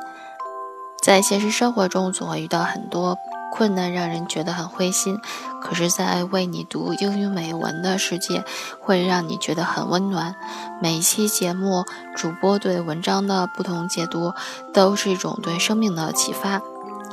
[1.02, 3.18] 在现实生活中，总会遇到很多。
[3.56, 5.22] 困难让人觉得很灰心，
[5.62, 8.44] 可是，在为你读英语美文的世界，
[8.80, 10.34] 会让你觉得很温暖。
[10.82, 11.86] 每一期节目，
[12.16, 14.34] 主播对文章的不同解读，
[14.74, 16.60] 都是一种对生命的启发。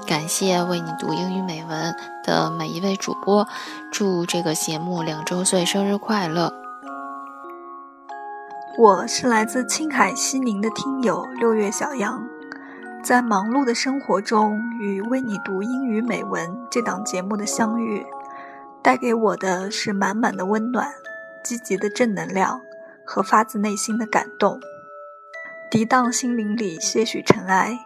[0.07, 3.47] 感谢为你读英语美文的每一位主播，
[3.93, 6.51] 祝这个节目两周岁生日快乐！
[8.79, 12.40] 我是来自青海西宁的听友六月小杨。
[13.03, 18.05] 在忙碌的生活中，与为你读英语美文这档节目的相遇，
[18.83, 20.93] 带给我的是满满的温暖、
[21.43, 22.61] 积极的正能量
[23.05, 24.61] 和发自内心的感动，
[25.71, 27.79] 涤荡心灵里些许尘埃，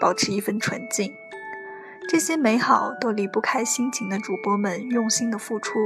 [0.00, 1.12] 保持一份纯净。
[2.08, 5.78] 这些美好都离不开辛勤的主播们用心的付出，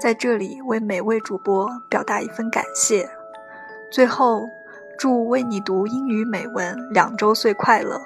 [0.00, 3.08] 在这里为每位主播表达一份感谢。
[3.92, 4.42] 最后。
[4.98, 8.00] 祝为你读英语美文两周岁快乐！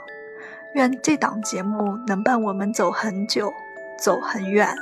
[0.74, 3.53] 愿这档节目能伴我们走很久，
[3.99, 4.74] 走很远。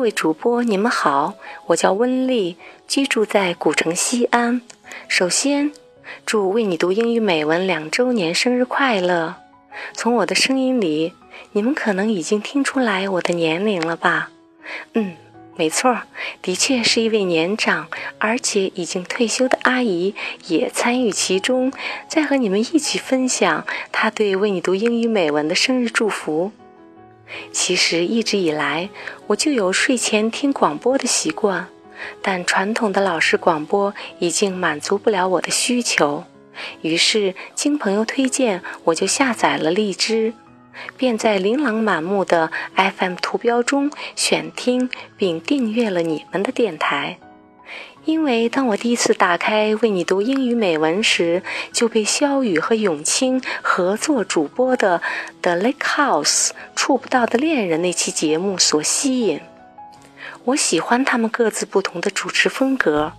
[0.00, 1.34] 各位主播，你们好，
[1.66, 2.56] 我叫温丽，
[2.88, 4.62] 居住在古城西安。
[5.08, 5.72] 首先，
[6.24, 9.34] 祝为你读英语美文两周年生日快乐！
[9.92, 11.12] 从我的声音里，
[11.52, 14.30] 你们可能已经听出来我的年龄了吧？
[14.94, 15.16] 嗯，
[15.54, 16.00] 没错，
[16.40, 17.86] 的确是一位年长
[18.18, 20.14] 而且已经退休的阿姨
[20.46, 21.70] 也参与其中，
[22.08, 26.52] 在和你们一起分享她对为你读英语美文的生日祝福。
[27.52, 28.90] 其实一直以来，
[29.28, 31.68] 我就有睡前听广播的习惯，
[32.22, 36.24] 但传统的老式广播已经满足不了我的需求。
[36.82, 40.34] 于是经朋友推荐，我就下载了荔枝，
[40.96, 47.18] 便在琳琅满目的 FM 图标中选听并订阅了你们的电台。
[48.06, 54.98] 因为当我第一次打开为你读英语美文时，就被肖雨和永清合作主播的
[55.42, 59.40] 《The Lake House》触不到的恋人那期节目所吸引。
[60.44, 63.12] 我喜欢他们各自不同的主持风格，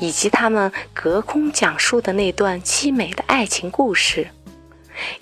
[0.00, 4.28] 以及他们隔空讲述的那段凄美的爱情故事。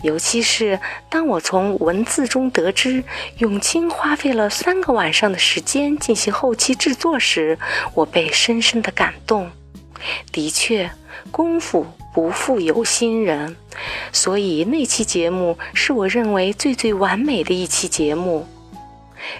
[0.03, 3.03] 尤其是当我从文字中得知
[3.39, 7.59] 永清花费了三个晚上的时间进行后期制作时，
[7.95, 9.51] 我被深深的感动。
[10.33, 10.91] 的确，
[11.31, 13.57] 功夫不负有心人，
[14.13, 18.47] 所以那期节目是我认为最最完美的一期节目。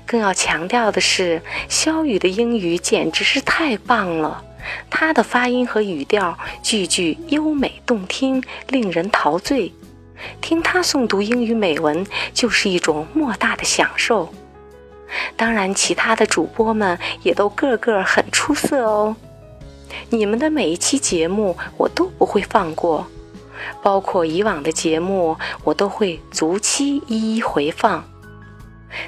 [0.07, 4.43] 更要强调的是，肖雨的英语简直是太棒了，
[4.89, 9.71] 他的发音和语调句句优美动听，令人陶醉。
[10.41, 14.29] 听他诵读英语美文就是一种莫大的享受。
[15.37, 19.17] 当然，其他的主播们也都个个很出色哦。
[20.11, 23.07] 你们的每一期节目我都不会放过。
[23.83, 28.05] 包括以往的节目，我都会逐期一一回放。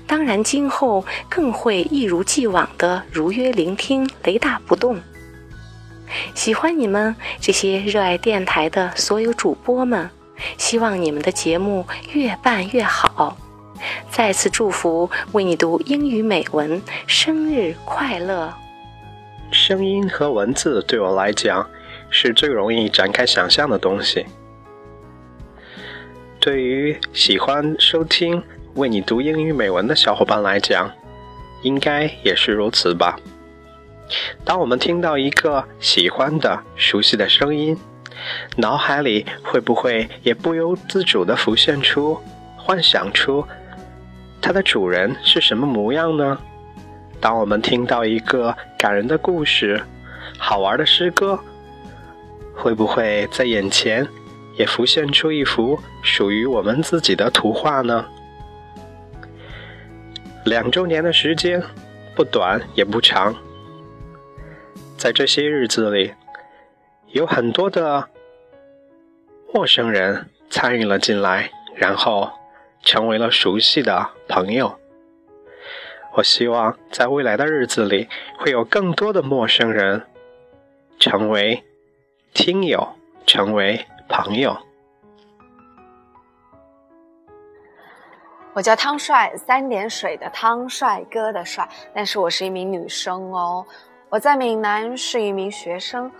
[0.07, 5.01] 当然，今后更会一如既往的如约聆听，雷打不动。
[6.35, 10.09] 喜欢你们这些热爱电台的所有主播们，
[10.59, 13.37] 希望你们的节目越办越好。
[14.11, 18.53] 再次祝福为你读英语美文，生日快乐！
[19.51, 21.69] 声音和文字对我来讲
[22.11, 24.27] 是最容易展开想象的东西。
[26.41, 28.43] 对于喜欢收听
[28.75, 30.91] 为你读英语美文的小伙伴来讲，
[31.63, 33.19] 应该也是如此吧。
[34.45, 37.77] 当我们听到一个喜欢的、熟悉的声音，
[38.57, 42.21] 脑海里会不会也不由自主地浮现出、
[42.57, 43.47] 幻想出
[44.41, 46.39] 它的主人是什么模样呢？
[47.21, 49.83] 当我们听到一个感人的故事、
[50.39, 51.39] 好玩的诗歌，
[52.55, 54.07] 会不会在眼前
[54.57, 58.05] 也浮现出一幅属于我们自己的图画呢？
[60.45, 61.61] 两周年的时间，
[62.15, 63.35] 不短也不长。
[64.97, 66.13] 在这些日子里，
[67.09, 68.09] 有很多的
[69.53, 72.31] 陌生人参与了进来，然后
[72.83, 74.79] 成为了熟悉的朋友。
[76.15, 80.07] 我希望在未来的日子里，会有更多的陌生人
[80.99, 81.65] 成为
[82.35, 82.89] 听友，
[83.27, 84.57] 成为朋友。
[88.53, 93.65] 我叫汤帅，三点水的汤，帅哥的帅，但是我是一名女生哦。
[94.09, 96.11] 我在闽南是一名学生，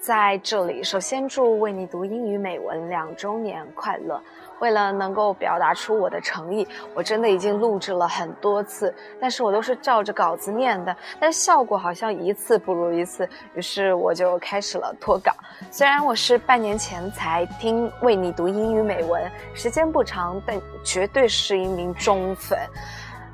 [0.00, 4.18] 在这里首先祝为你读英语美文两周年快乐。
[4.58, 15.32] 为了能够表达出我的诚意，我真的已经录制了很多次，但是我都是照着稿子念的，但效果好像一次不如一次，于是我就开始了脱稿。
[15.70, 22.58] 虽然我是半年前才听为你读英语美文，时间不长，但绝对是一名忠粉。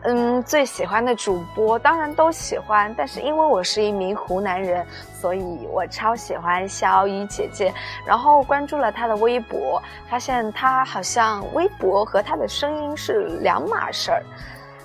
[0.08, 4.86] 嗯，最喜欢的主播当然都喜欢，但是因为我是一名湖南人，
[5.20, 7.74] 所以我超喜欢小雨姐姐。
[8.06, 14.22] 然后关注了她的微博，发现她好像微博和她的声音是两码事儿。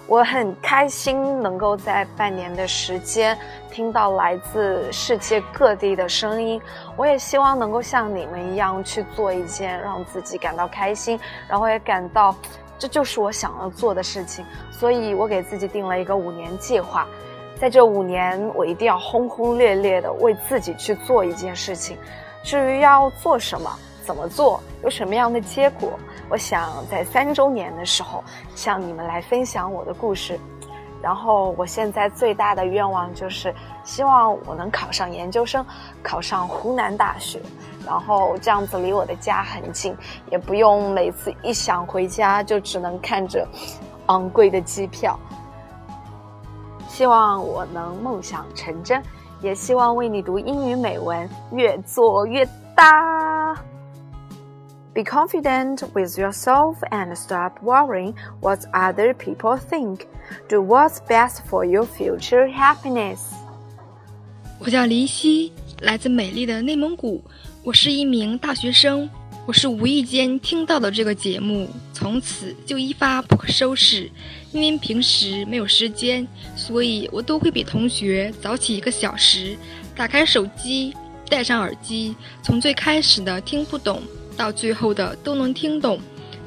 [0.07, 3.38] 我很开心能够在半年的时间
[3.69, 6.59] 听到来自世界各地的声音。
[6.97, 12.36] 我也希望能够像你们一样去做一件让自己感到开心，然后也感到。
[12.82, 17.07] 这就是我想要做的事情，所以我给自己定了一个五年计划，
[17.59, 21.95] 在这五年，我一定要轰轰烈烈的为自己去做一件事情。
[22.41, 23.69] 至于要做什么、
[24.03, 25.91] 怎么做、有什么样的结果，
[26.27, 28.23] 我想在三周年的时候
[28.55, 30.39] 向你们来分享我的故事。
[31.02, 35.66] 然后，我现在最大的愿望就是希望我能考上研究生，
[36.04, 37.41] 考上湖南大学，
[37.86, 39.97] 然后这样子离我的家很近，
[40.30, 43.48] 也不用每次一想回家就只能看着
[44.06, 45.19] 昂贵的机票。
[46.88, 49.02] 希望我能梦想成真，
[49.41, 53.56] 也希望为你读英语美文越做越大。
[54.93, 60.05] Be confident with yourself and stop worrying what other people think.
[60.49, 63.19] Do what's best for your future happiness.
[64.59, 67.23] 我叫林希，来自美丽的内蒙古。
[67.63, 69.09] 我是一名大学生。
[69.45, 74.11] 我是无意间听到的这个节目，从此就一发不可收拾。
[74.51, 76.27] 因为平时没有时间，
[76.57, 79.57] 所以我都会比同学早起一个小时，
[79.95, 80.93] 打开手机，
[81.30, 82.13] 戴上耳机，
[82.43, 84.01] 从最开始的听不懂，
[84.36, 85.99] 到最后的都能听懂。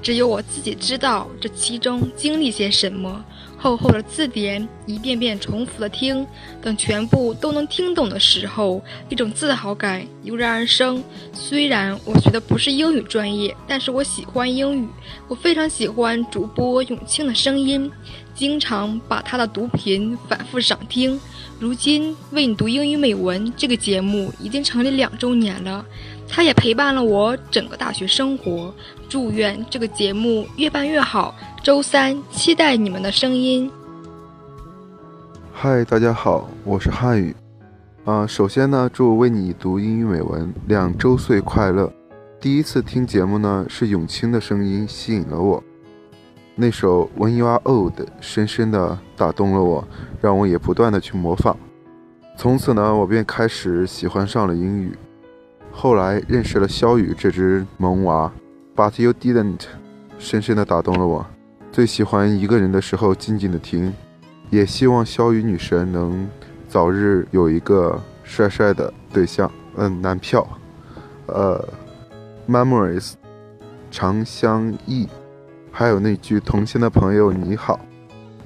[0.02, 3.24] 只有我自己知道这其中经历些什么。
[3.56, 6.27] 厚厚的字典，一遍遍重复的听，
[6.61, 11.02] 等全部都能听懂的时候，一种自豪感油然而生。
[11.32, 14.86] 虽然我学的不是英语专业，但是我喜欢英语，
[15.28, 17.90] 我非常喜欢主播永清的声音，
[18.35, 21.19] 经常把他的读频反复赏听。
[21.59, 25.82] 如今为你读英语美文这个节目已经成立两周年了，
[26.36, 28.74] 它也陪伴了我整个大学生活。
[29.09, 31.32] 祝愿这个节目越办越好。
[31.62, 33.70] 周三，期待你们的声音。
[35.52, 37.32] 嗨，大家好，我是汉语。
[38.05, 41.89] 啊，首先呢，祝为你读英语美文两周岁快乐。
[42.40, 45.62] 第一次听节目呢，是永清的声音吸引了我，
[46.56, 49.86] 那首 When You Are Old 深深的打动了我，
[50.20, 51.56] 让我也不断的去模仿。
[52.36, 54.98] 从此呢，我便开始喜欢上了英语。
[55.76, 58.32] 后来认识了肖雨这只萌娃
[58.76, 59.64] ，But You Didn't，
[60.18, 61.26] 深深的打动了我。
[61.72, 63.92] 最喜欢一个人的时候静静的听，
[64.51, 66.26] 也希望肖雨女神能
[66.68, 70.46] 早日有一个帅帅的对象，嗯，男票。
[71.26, 71.62] 呃
[72.48, 73.14] ，Memories，
[73.90, 75.09] 长相忆，
[75.72, 77.80] 还有那句同行的朋友你好，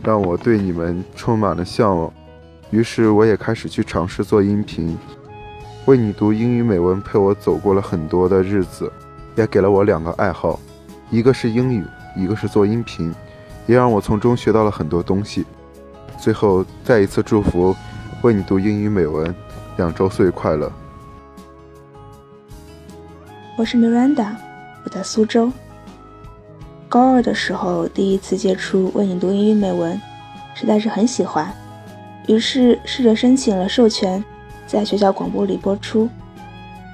[0.02, 2.10] 让我对你们充满了向往。
[2.70, 4.96] 于是我也开始去尝试做音频，
[5.88, 8.92] 为你读英语美文，陪我走过了很多的日子，
[9.36, 10.60] 也给了我两个爱好，
[11.10, 11.82] 一个是英语，
[12.14, 13.10] 一个是做音频，
[13.66, 15.46] 也让我从中学到了很多东西。
[16.18, 17.74] 最后再一次祝福，
[18.20, 19.34] 为你读英语美文，
[19.78, 20.70] 两周岁快乐。
[23.56, 24.32] 我是 Miranda，
[24.84, 25.50] 我在苏州。
[26.86, 29.98] 高二的时候第一次接触为你读英语美文，
[30.54, 31.50] 实在是很喜欢。
[32.26, 34.22] 于是试着申请了授权，
[34.68, 36.08] 在学校广播里播出，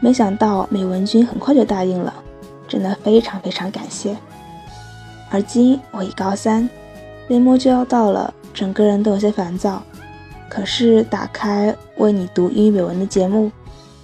[0.01, 2.15] 没想到美文君很快就答应了，
[2.69, 4.17] 真的非常非常感谢。
[5.31, 6.71] 而今我已高三，
[7.27, 9.83] 期末就要到了，整个人都有些烦躁。
[10.49, 13.51] 可是打开为你读英语美文的节目，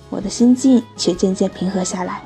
[0.09, 2.20] 我的心境却渐渐平和下来。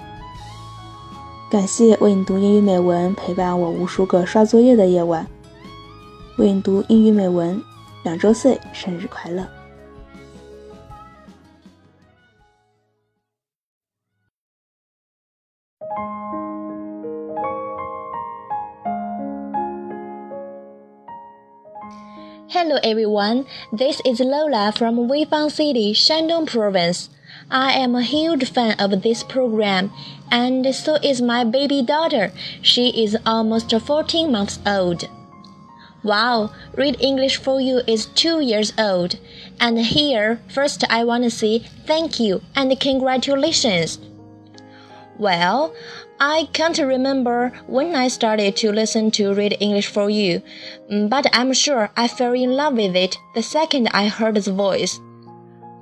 [1.50, 5.26] 感谢为你读英语美文陪伴我无数个刷作业的夜晚，
[6.38, 7.62] 为你读英语美文。
[8.02, 9.46] 两周岁，生日快乐
[22.54, 27.10] ！Hello everyone, this is Lola from Weifang City, Shandong Province.
[27.50, 29.90] I am a huge fan of this program,
[30.30, 32.30] and so is my baby daughter.
[32.62, 35.08] She is almost 14 months old.
[36.04, 39.18] Wow, Read English for You is two years old.
[39.58, 43.98] And here, first I want to say thank you and congratulations.
[45.18, 45.74] Well,
[46.20, 50.42] I can't remember when I started to listen to Read English for You,
[50.90, 54.52] mm, but I'm sure I fell in love with it the second I heard the
[54.52, 55.00] voice.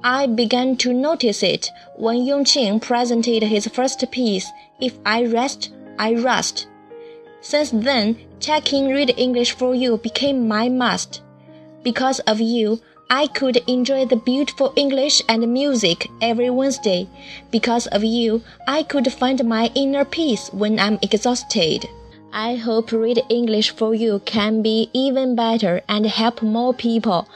[0.03, 4.51] I began to notice it when Yongqing presented his first piece,
[4.81, 6.67] If I Rest, I Rust.
[7.41, 11.21] Since then, checking Read English for You became my must.
[11.83, 12.81] Because of you,
[13.15, 17.09] I could enjoy the beautiful English and music every Wednesday.
[17.51, 21.87] Because of you, I could find my inner peace when I'm exhausted.
[22.33, 27.29] I hope Read English for You can be even better and help more people,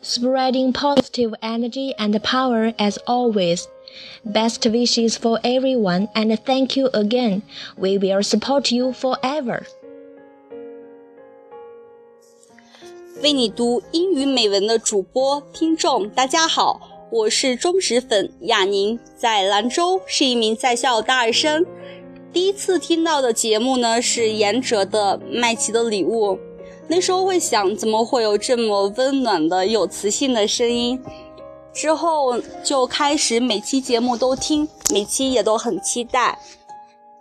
[0.00, 3.68] spreading positive energy and power as always.
[4.24, 7.42] Best wishes for everyone and thank you again.
[7.76, 9.66] We will support you forever.
[13.22, 21.64] 为你读英语美文的主播听众，大家好，我是忠实粉亚宁，在兰州是一名在校大二生。
[22.32, 26.32] 第一次听到的节目呢是严哲的《麦琪的礼物》，
[26.88, 31.00] 那时候会想，怎么会有这么温暖的、有磁性的声音？
[31.72, 36.36] 之后就开始每期节目都听，每期也都很期待，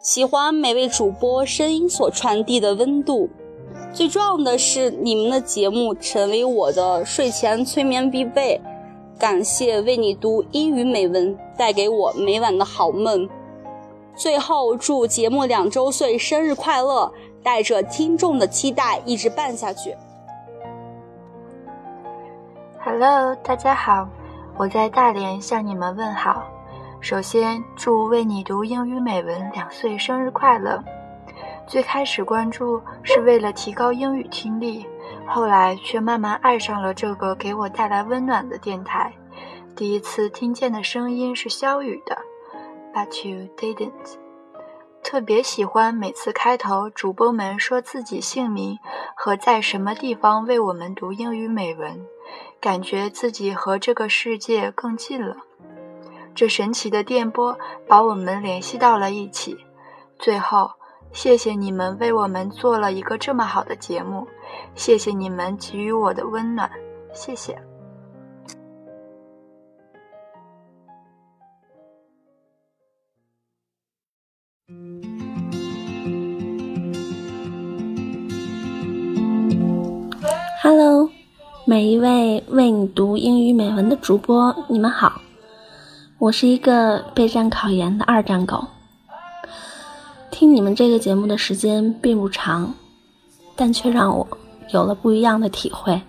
[0.02, 3.30] 喜欢每位主播声音所传递的温度。
[3.93, 8.59] 最重要的是，你们的节目成为我的睡前催眠必备。
[9.19, 13.30] 感谢为你读英语美文，带给我每晚的好梦。
[14.15, 17.11] 最后祝节目两周岁生日快乐！
[17.43, 19.95] 带着听众的期待，一直办下去。
[22.84, 24.07] Hello，大家好。
[24.57, 26.43] 我在大连向你们问好。
[27.01, 30.81] 首先，祝为你读英语美文两岁生日快乐。
[31.72, 34.85] 最开始关注是为了提高英语听力，
[35.26, 39.14] 后来却慢慢爱上了这个给我带来温暖的电台。
[39.73, 42.18] 第一次听见的声音是肖雨的
[42.93, 44.18] ，But you didn't。
[45.02, 48.77] 特别喜欢每次开头主播们说自己姓名
[49.15, 52.06] 和在什么地方为我们读英语美文。
[52.60, 55.38] 感觉自己和这个世界更近了。
[56.35, 57.57] 这神奇的电波
[57.88, 59.57] 把我们联系到了一起。
[60.19, 60.72] 最后，
[61.14, 64.28] 谢谢你们为我们做了一个这么好的节目，
[64.76, 66.70] 谢谢你们给予我的温暖，
[67.14, 67.58] 谢谢。
[80.64, 81.10] Hello。
[81.64, 85.22] 每一位为你读英语美文的主播，你们好，
[86.18, 88.66] 我是一个备战考研的二战狗。
[90.41, 92.73] 听你们这个节目的时间并不长，
[93.55, 94.27] 但却让我
[94.73, 96.01] 有了不一样的体会。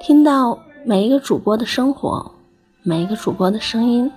[0.00, 2.28] 听到每一个主播的生活，
[2.82, 4.10] 每一个主播的声音，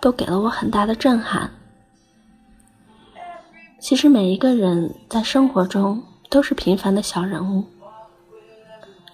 [0.00, 1.50] 都给了我很大的震撼。
[3.78, 7.62] 其实每一个人在生活中都是平凡的小人物。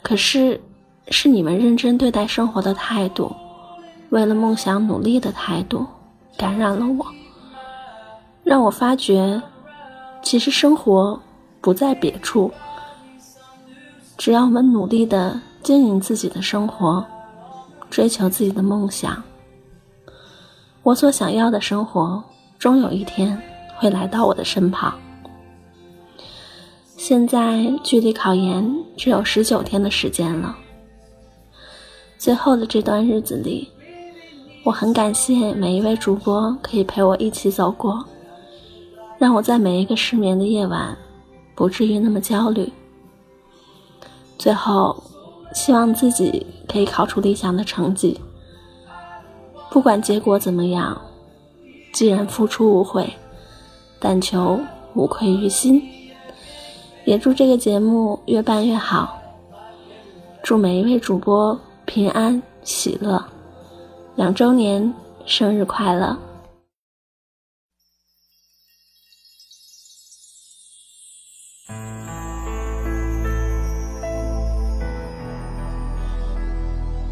[0.03, 0.61] 可是，
[1.09, 3.35] 是你们认真对待生活的态度，
[4.11, 5.85] 为了梦想努力的态度，
[6.39, 7.05] 感染了我，
[8.51, 9.41] 让我发觉，
[10.25, 11.21] 其实生活
[11.61, 12.51] 不在别处。
[14.19, 17.07] 只要我们努力的经营自己的生活，
[17.91, 19.23] 追求自己的梦想，
[20.83, 22.21] 我所想要的生活，
[22.59, 23.41] 终有一天
[23.79, 24.93] 会来到我的身旁。
[26.97, 30.57] 现在距离考研只有十九天的时间了，
[32.19, 33.71] 最后的这段日子里，
[34.65, 38.05] 我很感谢每一位主播可以陪我一起走过，
[39.21, 40.97] 让我在每一个失眠的夜晚，
[41.55, 42.73] 不至于那么焦虑。
[44.39, 44.97] 最后，
[45.53, 48.19] 希望自己可以考出理想的成绩。
[49.69, 50.99] 不管结果怎么样，
[51.93, 53.13] 既然付出无悔，
[53.99, 54.59] 但求
[54.95, 55.87] 无愧于心。
[57.05, 59.19] 也祝这个节目越办越好。
[60.43, 63.23] 祝每一位主播平安喜乐，
[64.17, 64.95] 两周年
[65.27, 66.17] 生日快乐！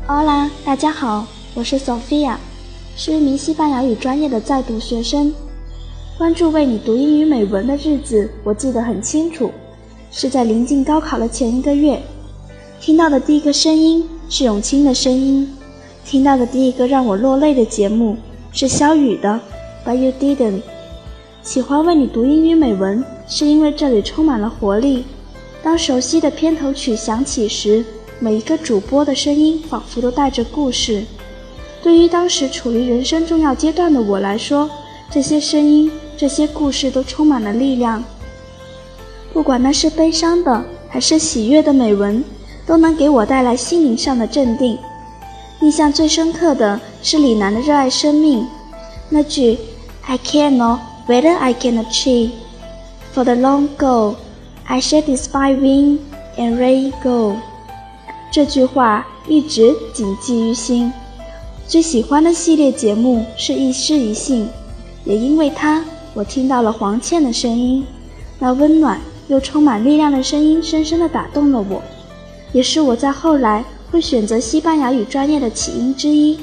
[0.09, 2.37] 哈啦，大家好，我是 Sophia，
[2.97, 5.35] 是一名西班牙语专业的在读学生。
[6.17, 9.53] 关注为你读英语美文的日子，我记得很清楚，
[10.11, 12.01] 是在临近高考的前一个月。
[12.81, 15.55] 听到的第一个声音是永清的声音，
[16.07, 18.17] 听到的第一个让我落泪的节目
[18.51, 19.39] 是肖雨的
[19.87, 20.53] 《But You Didn't》。
[21.43, 25.05] 喜欢为你读英语美文，是因为这里充满了活力。
[25.63, 27.85] 当熟悉的片头曲响起时。
[28.21, 31.05] 每一个主播的声音仿佛都带着故事，
[31.83, 34.69] 对于当时处于人生重要阶段的我来说，
[35.09, 38.03] 这些声音、这些故事都充满了力量。
[39.33, 42.25] 不管那是悲伤的还是喜悦的美文，
[42.67, 44.77] 都能给我带来心灵上的镇定。
[45.61, 48.41] 印象最深刻的是李楠的《热爱生命》，
[49.09, 49.57] 那句
[50.07, 52.31] "I can't know whether I can achieve
[53.15, 54.17] for the long goal,
[54.65, 55.99] I shall despite wind
[56.37, 57.37] and rain go."
[58.31, 60.93] 这句话一直谨记于心。
[61.67, 64.49] 最喜欢的系列节目是一诗一信，
[65.05, 65.83] 也因为它，
[66.15, 67.85] 我听到了黄倩的声音，
[68.39, 71.83] 那温暖又充满力量的声音，深深地打动了我，
[72.53, 76.39] 也是我在后来会选择西班牙语专业的起因之一。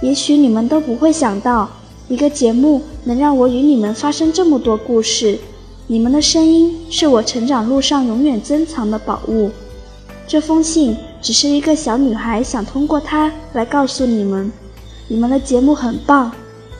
[0.00, 1.68] 也许你们都不会想到，
[2.08, 5.38] 一个节目能让我与你们发生这么多故事。
[5.86, 9.50] 你们的声音是我成长路上永远珍藏的宝物。
[10.28, 14.52] 这封信只是一个小女孩想通过它来告诉你们，
[15.08, 16.30] 你们的节目很棒，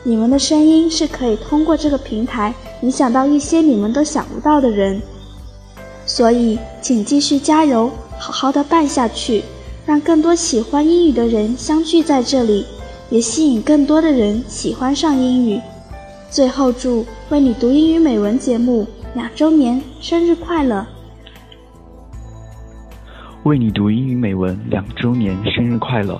[0.03, 2.53] 你们的声音是可以通过这个平台
[2.83, 5.01] 影响到一些你们都想不到的人。
[6.05, 7.89] 所以，请继续加油，
[8.19, 9.43] 好好的办下去，
[9.83, 12.67] 让更多喜欢英语的人相聚在这里，
[13.09, 15.59] 也吸引更多的人喜欢上英语。
[16.29, 18.85] 最后，祝为你读英语美文节目
[19.15, 20.85] 两周年生日快乐！
[23.43, 26.19] 为你读英语美文两周年生日快乐，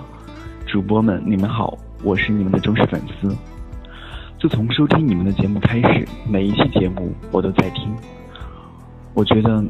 [0.65, 3.35] 主播们你们好，我是你们的忠实粉丝。
[4.39, 7.93] 自从收听你们的节目开始，每一期节目我都在听。
[9.13, 9.61] 我觉得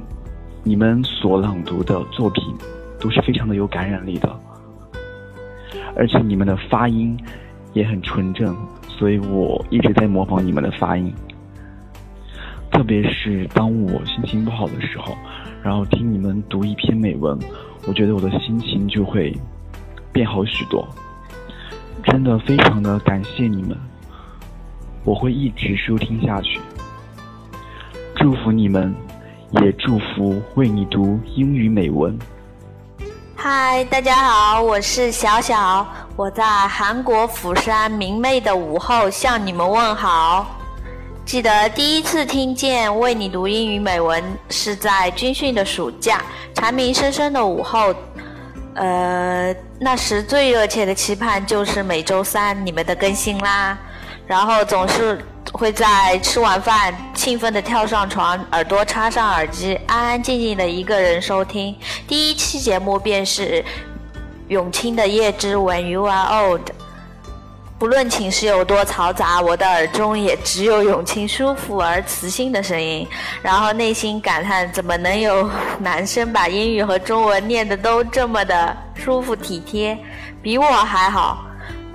[0.63, 2.43] 你们所朗读的作品
[2.99, 4.29] 都是非常的有感染力的，
[5.95, 7.17] 而且你们的发音
[7.73, 8.55] 也很纯正，
[8.87, 11.11] 所以我一直在模仿你们的发音。
[12.71, 15.17] 特别是当我心情不好的时候。
[15.61, 17.37] 然后听你们读一篇美文，
[17.85, 19.35] 我觉得我的心情就会
[20.11, 20.87] 变好许多。
[22.05, 23.77] 真的非常的感谢你们，
[25.03, 26.59] 我会一直收听下去。
[28.15, 28.95] 祝福你们，
[29.61, 32.17] 也祝福为你读英语美文。
[33.35, 40.58] 嗨，大家好，我是小小，我在韩国釜山明媚的午后向你们问好。
[41.29, 46.23] 记得第一次听见为你读英语美文是在军训的暑假，
[46.55, 47.93] 蝉鸣声声的午后，
[48.73, 53.77] 呃，那时最热切的期盼就是每周三你们的更新啦。
[54.25, 61.77] 然后总是会在吃完饭兴奋地跳上床，耳朵插上耳机，安安静静的一个人收听。
[62.07, 63.63] 第一期节目便是
[64.47, 66.61] 永清的《叶之吻 You Are Old》。
[67.79, 73.07] 不论寝室有多嘈杂，我的耳中也只有永清舒服而磁性的声音。
[73.41, 75.49] 然后内心感叹：怎么能有
[75.79, 79.97] 男生把英语和中文念得都这么的舒服体贴？
[80.43, 81.45] 比我还好，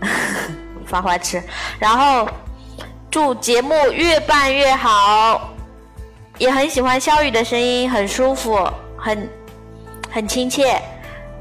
[0.89, 1.43] 发花痴。
[1.78, 2.27] 然后
[3.11, 5.52] 祝节目越办越好，
[6.39, 8.66] 也很喜欢肖雨的声音，很舒服，
[8.97, 9.28] 很
[10.11, 10.81] 很亲切。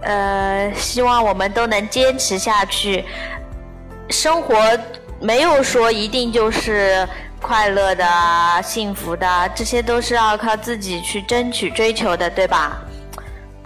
[0.01, 3.05] 呃，希望我们都能坚持下去。
[4.13, 4.55] 生活
[5.19, 7.05] 没有说一定就是
[7.41, 8.05] 快乐的、
[8.63, 12.79] 幸福的，这些都是要靠自己去争取、追求的，对吧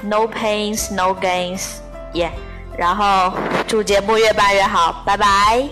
[0.02, 1.74] ？No pains, no gains，
[2.14, 2.80] 耶、yeah.。
[2.80, 3.38] 然后
[3.68, 5.68] 祝节目越办越好，拜拜。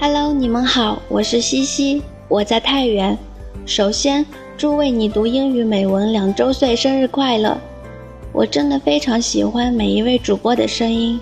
[0.00, 3.16] Hello，你们好，我是西西，我在太原。
[3.64, 4.26] 首先，
[4.58, 7.56] 祝为你读英语美文两周岁生日快乐！
[8.32, 11.20] 我真的非常喜欢每一位主播的声音。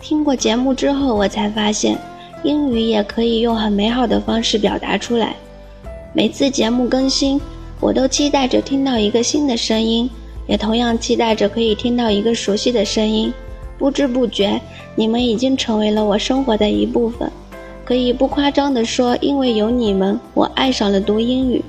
[0.00, 1.96] 听过节目之后，我才发现
[2.42, 5.36] 英语也可以用很美好的方式表达出来。
[6.14, 7.38] 每次节目更新，
[7.80, 10.08] 我都期待着听到一个新的声音，
[10.46, 13.32] 也同样期待着可以听到一个熟悉的声音。
[13.78, 14.60] 不知不觉，
[14.96, 17.30] 你们已经成为了我生活的一部分。
[17.84, 21.62] 可以不夸张地说，因为有你们，我爱上了读英语。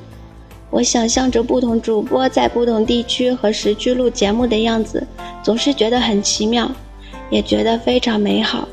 [0.69, 5.05] 我想象着不同主播在不同地区和时区录节目的样子，
[5.43, 6.71] 总是觉得很奇妙，
[7.31, 8.67] 也觉得非常美好。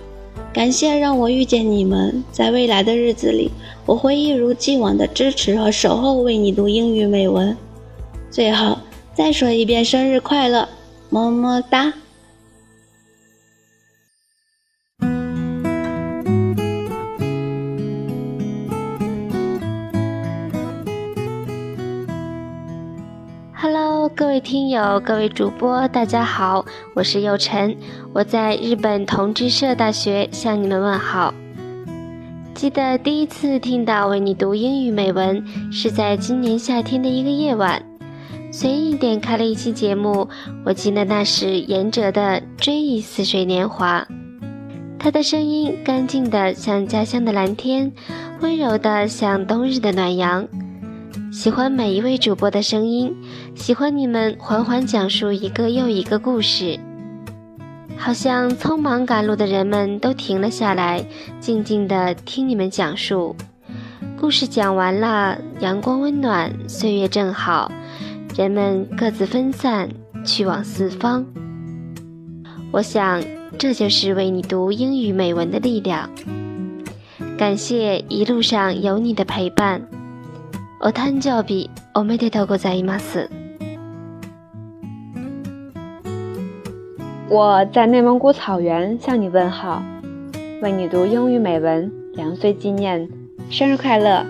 [0.53, 3.51] 感谢让我遇见你们，在未来的日子里，
[3.87, 7.57] 我会一如既往的支持和守候为你读英语美文。
[8.31, 8.77] 最后
[9.15, 10.69] 再说一遍生日快乐，
[11.09, 11.95] 么么哒。
[24.19, 27.77] 各位听友，各位主播，大家好，我是佑晨，
[28.13, 31.33] 我在日本同志社大学向你们问好。
[32.53, 35.41] 记得第一次听到为你读英语美文
[35.71, 37.81] 是在今年夏天的一个夜晚，
[38.51, 40.29] 随意点开了一期节目，
[40.65, 44.05] 我记得那是严哲的《追忆似水年华》，
[44.99, 47.93] 他的声音干净的像家乡的蓝天，
[48.41, 50.45] 温柔的像冬日的暖阳。
[51.31, 53.15] 喜欢每一位主播的声音，
[53.55, 56.79] 喜欢你们缓缓讲述一个又一个故事，
[57.99, 61.05] 好像匆忙赶路的人们都停了下来，
[61.39, 63.37] 静静地听你们讲述。
[64.19, 67.71] 故事讲完了，阳光温暖，岁月正好，
[68.35, 69.91] 人们各自分散，
[70.25, 71.27] 去往四方。
[72.71, 73.23] 我想，
[73.59, 76.09] 这就是为你读英语美文的力量。
[77.37, 79.83] 感谢一路上有你的陪伴。
[80.80, 83.30] お誕生日おめでとうございます。
[87.30, 89.82] 我在内蒙古草原向你问好，
[90.62, 93.10] 为你读英语美文，两岁纪念，
[93.50, 94.26] 生日快乐！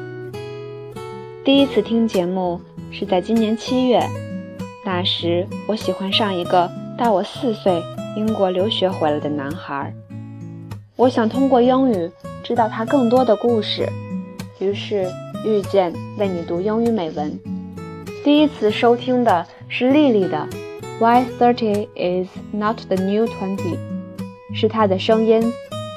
[1.44, 4.02] 第一次听节目是在今年七月，
[4.86, 7.82] 那时我喜欢上一个大我四岁、
[8.16, 9.94] 英国留学回来的男孩，
[10.96, 12.10] 我想通过英语
[12.44, 13.90] 知道他更多的故事，
[14.61, 15.07] 于是。
[15.45, 17.39] 遇见为你读英语美文，
[18.25, 20.49] 第一次收听的是丽丽的
[20.99, 23.77] 《Why Thirty Is Not the New Twenty》，
[24.53, 25.41] 是她的声音，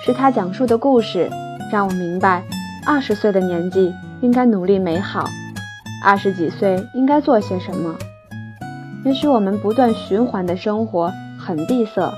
[0.05, 1.27] 是她讲述的故事，
[1.71, 2.43] 让我明白，
[2.85, 5.27] 二十岁的年纪应该努力美好，
[6.05, 7.95] 二十几岁应该做些什么。
[9.03, 12.13] 也许我们不断循环的生活很闭塞，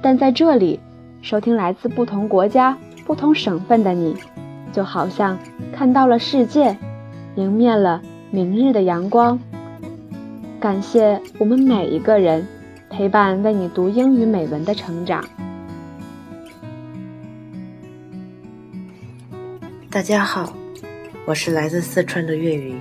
[0.00, 0.78] 但在这里，
[1.20, 4.14] 收听来自不同国家、不同省份的你。
[4.74, 5.38] 就好像
[5.72, 6.76] 看到了世界，
[7.36, 8.02] 迎面了
[8.32, 9.38] 明日的阳光。
[10.58, 12.44] 感谢我们每一个人
[12.90, 15.24] 陪伴为你读英语美文的成长。
[19.88, 20.52] 大家好，
[21.24, 22.76] 我是来自四川的岳云。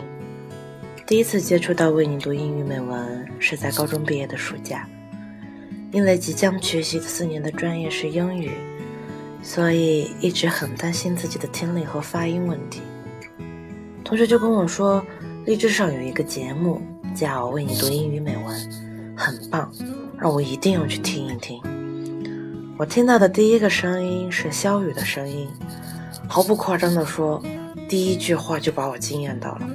[1.05, 4.89] 第一次接触到为你读英语美文是在高中毕业的暑假，
[5.91, 8.49] 因为即将学习的四年的专业是英语。
[9.43, 12.81] 所以一直很担心自己的听力和发音问题。
[14.03, 15.05] 同学就跟我说，
[15.45, 16.81] 励志上有一个节目
[17.13, 18.57] 叫《为你读英语美文》，
[19.15, 19.69] 很棒，
[20.17, 21.61] 让我一定要去听一听。
[22.77, 25.47] 我听到的第一个声音是肖雨的声音，
[26.27, 27.43] 毫不夸张地说，
[27.87, 29.69] 第一句话就把我惊艳到了。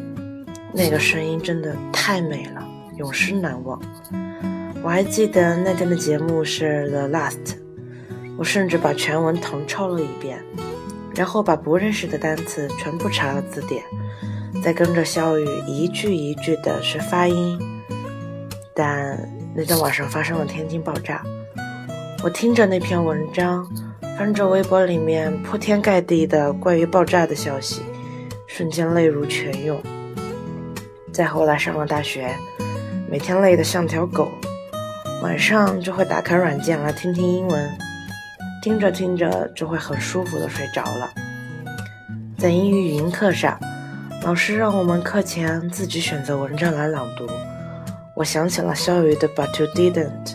[0.73, 2.67] 那个声音真的太美了，
[2.97, 3.81] 永生难忘。
[4.83, 7.35] 我还记得那天的节目是《The Last》。
[8.39, 10.41] 我甚至把全文誊抄了一遍，
[11.15, 13.83] 然后把不认识的单词全部查了字典，
[14.63, 17.59] 再跟着肖雨一句一句的学发音。
[18.73, 19.19] 但
[19.57, 21.21] 那天晚上发生了天津爆炸，
[22.23, 23.69] 我听着那篇文章，
[24.17, 27.83] 翻着微博里面铺天盖地的关于爆炸的消息，
[28.47, 29.83] 瞬间泪如泉涌。
[31.13, 32.33] 再后来上了大学，
[33.11, 34.29] 每天累得像条狗，
[35.25, 37.88] 晚上就会打开软件来听听英文。
[38.69, 41.11] 听着听着就会很舒服的睡着了。
[42.37, 43.59] 在英语语音课上，
[44.23, 47.27] 老师让我们课前自己选择文章来朗读。
[48.15, 50.27] 我想起了肖雨的《But You Didn't》，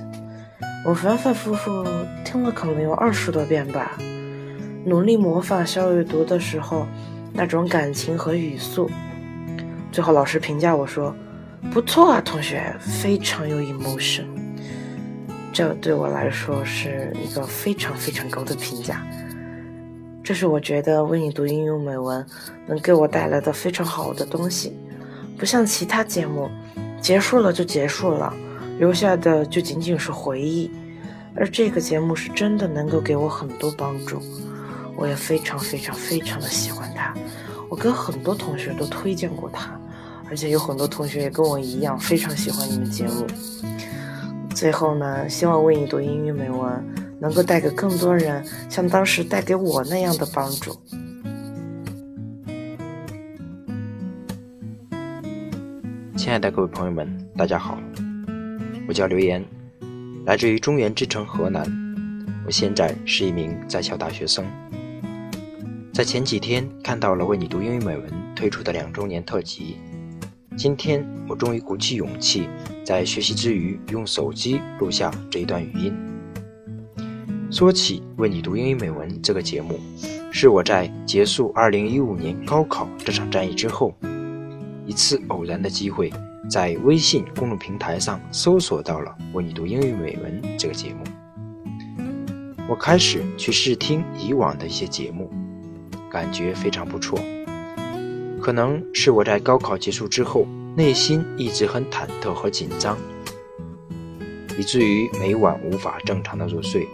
[0.83, 1.85] 我反反复复
[2.25, 3.91] 听了可能有二十多遍吧。
[4.83, 6.87] 努力模仿肖雨读的时候
[7.33, 8.89] 那种感情和语速。
[9.91, 11.15] 最后老师评价我说
[11.71, 14.25] ：“不错啊，同学，非常有 emotion。”
[15.53, 19.05] 这对我来说是一个非常非常高的评价。
[20.23, 22.25] 这是我觉得为你读英语美文
[22.65, 24.75] 能给我带来的非常好的东西，
[25.37, 26.49] 不像其他节目，
[26.99, 28.33] 结束了就结束了，
[28.79, 30.71] 留下的就仅仅是回忆。
[31.35, 34.19] 而这个节目是真的能够给我很多帮助，
[34.95, 37.13] 我也非常非常非常的喜欢它。
[37.69, 39.79] 我跟很多同学都推荐过它，
[40.29, 43.27] 而且有很多同学也跟我一样非常喜欢你们节目。
[44.53, 46.71] 最后呢，希望为你读英语美文
[47.19, 50.77] 能够带给更多人像当时带给我那样的帮助。
[56.15, 57.77] 亲爱的各位朋友们，大家好，
[58.87, 59.43] 我叫刘岩。
[60.25, 61.65] 来自于中原之城河南，
[62.45, 64.45] 我现在是一名在校大学生。
[65.93, 69.77] 在前几天看到了为你读英语美文推出的两周年特辑，
[70.55, 72.47] 今天我终于鼓起勇气，
[72.85, 75.93] 在学习之余用手机录下这一段语音。
[77.49, 79.79] 说起为你读英语美文这个节目，
[80.31, 83.93] 是我在结束2015年高考这场战役之后，
[84.85, 86.11] 一次偶然的机会。
[86.49, 91.03] 在微信公众平台上搜索到了《为你读英语美文》这个节目，
[92.67, 95.31] 我开始去试听以往的一些节目，
[96.11, 97.17] 感觉非常不错。
[98.43, 100.45] 可能是我在高考结束之后，
[100.75, 102.97] 内心一直很忐忑和紧张，
[104.59, 106.85] 以至于每晚无法正常的入睡。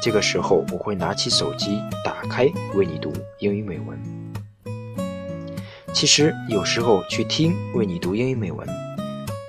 [0.00, 2.46] 这个时候，我会拿起手机，打开
[2.76, 3.98] 《为你读英语美文》。
[5.92, 8.64] 其实有时候去听《为你读英语美文》。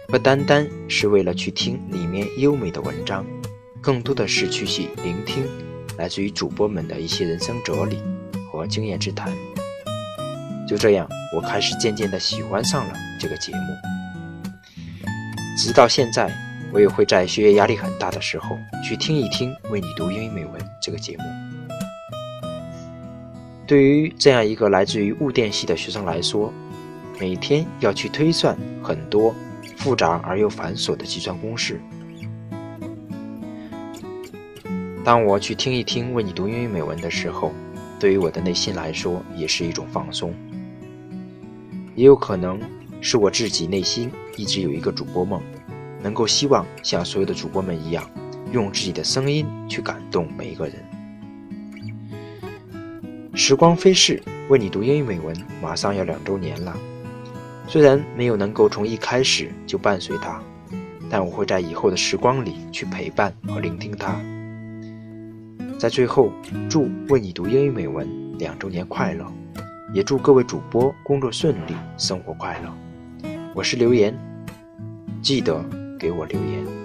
[0.08, 3.24] 不单单是为了去听里面优美的文章，
[3.80, 5.44] 更多的是去去聆听
[5.96, 8.00] 来自于主播们的一些人生哲理
[8.52, 9.32] 和经验之谈。
[10.68, 13.62] 就这样，我开始渐渐的喜欢上了这个节目。
[15.58, 16.32] 直到现在，
[16.74, 21.24] 我也会在学业压力很大的时候去听一听《为你读英语美文》这个节目。
[23.66, 26.54] 对于这样一个来自于物电系的学生来说，
[27.20, 29.34] 每天要去推算很多。
[29.78, 31.80] 复杂而又繁琐的计算公式。
[35.04, 37.52] 当我去听一听为你读英语美文的时候，
[38.00, 40.34] 对于我的内心来说也是一种放松。
[41.96, 42.60] 也有可能
[43.02, 45.42] 是我自己内心一直有一个主播梦，
[46.02, 48.10] 能够希望像所有的主播们一样，
[48.52, 50.76] 用自己的声音去感动每一个人。
[53.34, 56.76] 时光飞逝，为你读英语美文马上要两周年了。
[57.68, 60.42] 虽然没有能够从一开始就伴随他，
[61.10, 64.22] 但我会在以后的时光里去陪伴和聆听他。
[65.78, 66.32] 在最后，
[66.70, 68.08] 祝为你读英语美文
[68.38, 69.26] 两周年快乐，
[69.94, 72.74] 也祝各位主播工作顺利，生活快乐。
[73.54, 74.18] 我是刘岩，
[75.22, 75.64] 记得
[76.00, 76.85] 给我留言。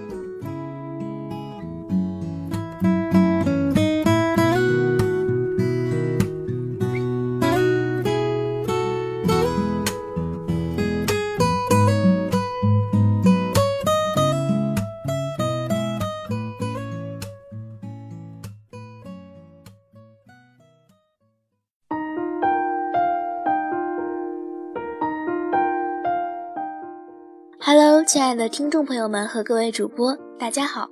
[28.31, 30.89] 爱的听众朋友们和各位主播，大家好，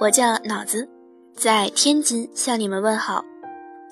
[0.00, 0.88] 我叫脑子，
[1.32, 3.24] 在天津向你们问好。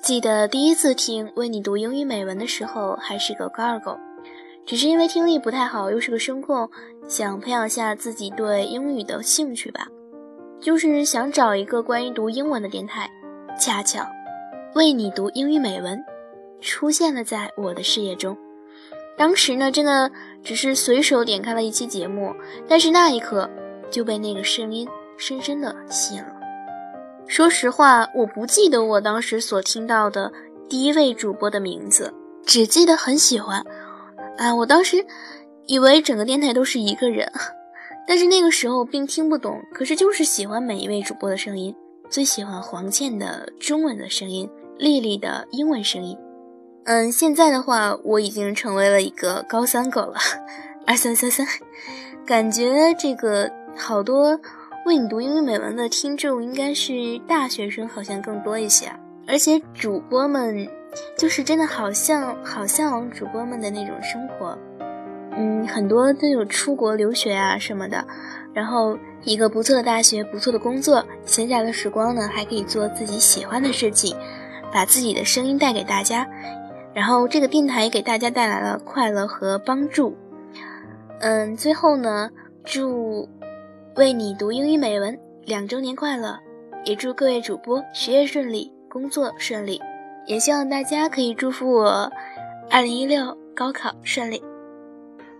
[0.03, 3.97] 记得第一次听为你读英语美文的时候，还是个高二狗，
[4.65, 6.69] 只是因为听力不太好，又是个声控，
[7.07, 9.87] 想培养下自己对英语的兴趣吧，
[10.59, 13.09] 就是想找一个关于读英文的电台。
[13.57, 14.05] 恰巧，
[14.75, 15.97] 为你读英语美文
[16.59, 18.37] 出现了在我的视野中。
[19.17, 20.11] 当时呢，真的
[20.43, 22.33] 只是随手点开了一期节目，
[22.67, 23.49] 但是那一刻
[23.91, 24.87] 就被那个声音
[25.17, 26.33] 深深的吸引了。
[27.27, 30.31] 说实话，我不记得我当时所听到的
[30.67, 32.13] 第一位主播的名字，
[32.43, 33.63] 只记得很喜欢。
[34.37, 35.05] 啊，我当时
[35.67, 37.31] 以为整个电台都是一个人，
[38.07, 41.75] 但是那个时候并听不懂，可是就是喜欢每一位主播的声音，
[42.09, 46.17] 最喜欢黄倩的中文的声音，丽丽的英文声音。
[46.89, 50.15] 嗯，现在的话，我已经成为了一个高三狗了，
[50.87, 51.45] 二三三三，
[52.25, 53.47] 感觉这个
[53.77, 54.39] 好多
[54.87, 56.91] 为你读英语美文的听众应该是
[57.27, 58.91] 大学生，好像更多一些，
[59.27, 60.67] 而且主播们
[61.15, 64.57] 就是真的好像好向往主播们的那种生活，
[65.37, 68.03] 嗯，很多都有出国留学啊什么的，
[68.51, 74.17] 然后一个不错的大学，不错的工作，闲暇的时光呢还可以做自己喜欢的事情。
[74.71, 76.27] 把自己的声音带给大家，
[76.93, 80.15] 然后这个电台也给大家带来了快乐和帮助。
[81.19, 82.29] 嗯，最后呢，
[82.63, 83.27] 祝
[83.95, 86.39] 为你读英语美文两周年快乐，
[86.85, 89.81] 也祝各位主播学业顺利，工作顺利，
[90.25, 92.11] 也希望大家可以祝福我
[92.69, 94.41] 二零一六高考顺利。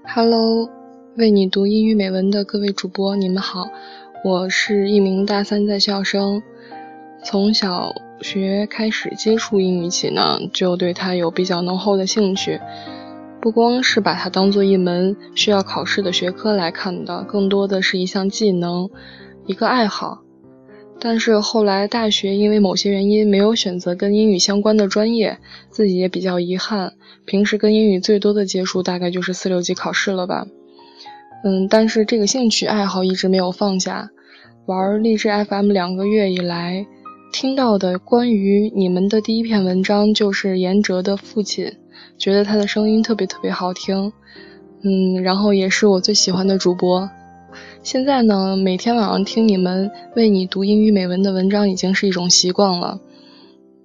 [0.06, 0.70] Hello，
[1.16, 3.70] 为你读英语美文的各位主播，你们好，
[4.24, 6.42] 我是一名大三在校生，
[7.24, 12.60] 从小学开始接触英语起呢，就对它有比较浓厚的兴趣。
[13.41, 18.90] 不光是把它当做一门需要考试的学科来看的，更多的是一项技能，
[19.46, 20.24] 一个爱好。
[21.00, 25.38] 但是后来大学因为某些原因没有选择跟英语相关的专业，
[25.70, 26.94] 自己也比较遗憾。
[27.26, 30.46] 平时跟英语最多的接触大概就是四六级考试了吧。
[31.46, 34.10] 嗯，但是这个兴趣爱好一直没有放下。
[34.66, 36.86] 玩励志 FM 两个月以来，
[37.32, 41.74] 听到的关于你们的第一篇文章就是严哲的父亲。
[42.18, 44.12] 觉得他的声音特别特别好听，
[44.82, 47.10] 嗯，然后也是我最喜欢的主播。
[47.82, 53.00] 现在呢，每天晚上听你们为你读英语美文的文章已经是一种习惯了。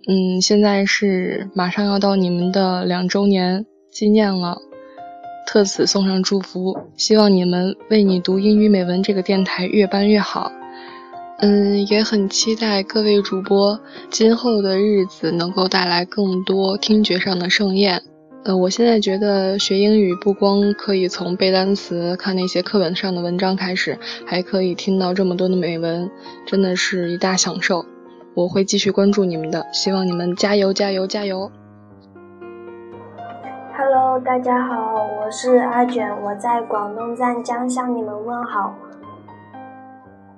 [0.09, 4.59] 嗯，现在是马上要到你们的两周年纪念了，
[5.47, 10.51] 特此送上祝福，希望你们为你读英语美文这个电台越办越好。
[11.45, 18.01] 嗯，也很期待各位主播今后的日子能够带来更多听觉上的盛宴。
[18.45, 26.11] 呃，我现在觉得学英语不光可以从背单词、看那些课本上的文章开始，还可以听到这么多的美文，
[26.47, 27.85] 真的是一大享受。
[28.35, 31.51] 我会继续关注你们的，希望你们加油加油加油
[33.77, 38.75] ！Hello，大家好，我是阿卷，我在广东湛江向你们问好。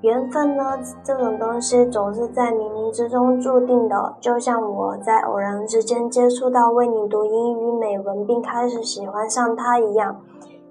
[0.03, 4.15] 缘分呢，这种东西总是在冥冥之中注定的。
[4.21, 10.21] 就像我在偶然之间接触到为你读英语美文，并开始喜欢上它一样。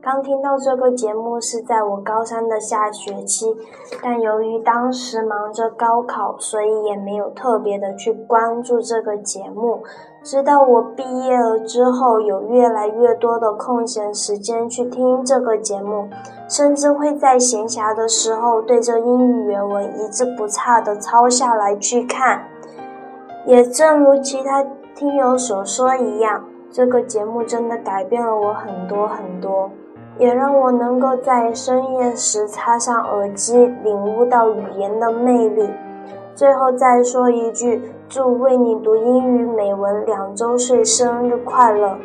[0.01, 3.57] 刚听到这个节目是在我高三的下学期，
[4.03, 9.81] 但由于当时忙着高考，所以也没有特别的去关注这个节目。
[10.25, 16.09] 直到我毕业了之后，有越来越多的空闲时间去听这个节目，
[16.49, 22.41] 甚至会在闲暇的时候对着英语原文一字不差的抄下来去看。
[23.45, 24.65] 也正如其他
[24.95, 29.69] 听友所说一样，这个节目真的改变了我很多很多，
[30.17, 35.69] 也让我能够在深夜时插上耳机，领悟到语言的魅力。
[36.33, 41.97] 最后再说一句，祝为你读英语美文两周岁生日快乐！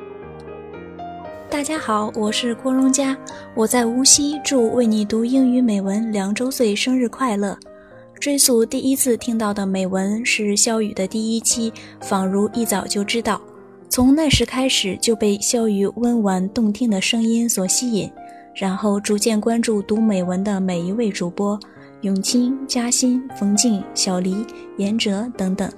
[1.50, 3.16] 大家好，我是郭荣佳，
[3.54, 7.56] 我在无锡，祝为你读英语美文两周岁生日快乐！
[8.18, 13.38] 追溯第一次听到的美文是肖雨的第一期，仿如一早就知道，
[13.88, 18.10] 从那时开始就被肖雨温婉动听的声音所吸引，
[18.54, 21.60] 然后逐渐关注读美文的每一位主播。
[22.02, 24.46] 永清、嘉欣、冯静、小黎、
[24.78, 25.70] 严哲等等，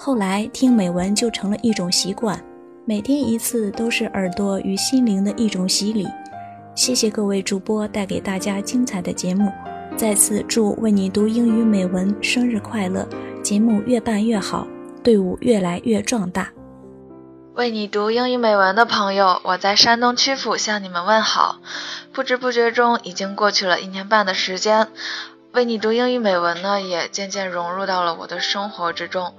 [0.00, 2.40] 后来听美文就成了一种习惯，
[2.84, 6.06] 每天一次都是耳朵与心灵的一种洗礼。
[6.76, 9.52] 谢谢各位主播带给大家精彩的节目，
[9.96, 13.08] 再次祝为你读英语美文生日快乐，
[13.42, 14.68] 节目越办越好，
[15.02, 16.52] 队伍越来越壮大。
[17.54, 21.58] 为你读英语美文的朋友，我在山东曲阜向你们问好。
[22.12, 24.86] 不知不觉中已经过去了一年半的时间。
[25.50, 29.34] 为你读英语美文呢，也渐渐融入到了我的生活之中。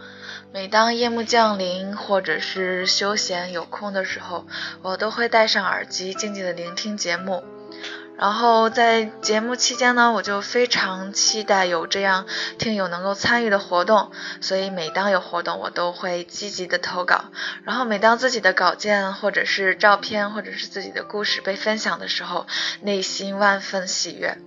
[0.51, 4.47] 每当夜幕降临，或者是休闲有空的时候，
[4.81, 7.43] 我都会戴上耳机，静静的聆听节目。
[8.19, 12.25] 然后在节目期间呢，我就非常期待有这样
[12.57, 17.31] 听友能够参与的活动，所以每当有活动，我都会积极的投稿。
[17.63, 22.45] 然后每当自己的稿件或者是照片或者是自己的故事被分享的时候，
[22.81, 24.37] 内心万分喜悦。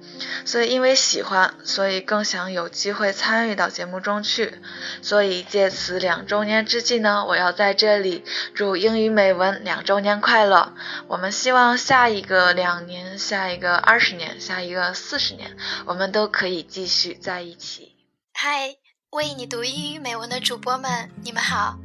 [0.44, 4.53] 所以因为喜欢，所以更想有机会参与到节目中去。
[5.01, 8.23] 所以借此两周年之际呢，我要在这里
[8.53, 10.74] 祝英语美文两周年快乐。
[11.09, 13.61] 我们希望下一个两年，下一。
[13.62, 15.48] 个二十年，下一个四十年，
[15.86, 17.93] 我们都可以继续在一起。
[18.34, 18.74] 嗨，
[19.10, 21.78] 为你读英语美文的主播们，你们好，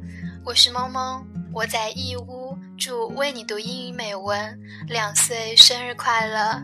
[0.44, 1.24] 我是萌萌，
[1.54, 6.60] 我在义乌，祝为你读英语美文两岁生日快乐。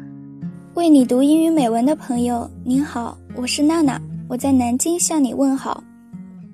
[0.75, 5.81] 为你读英语美文的朋友，您好，我是娜娜，我在南京向你问好。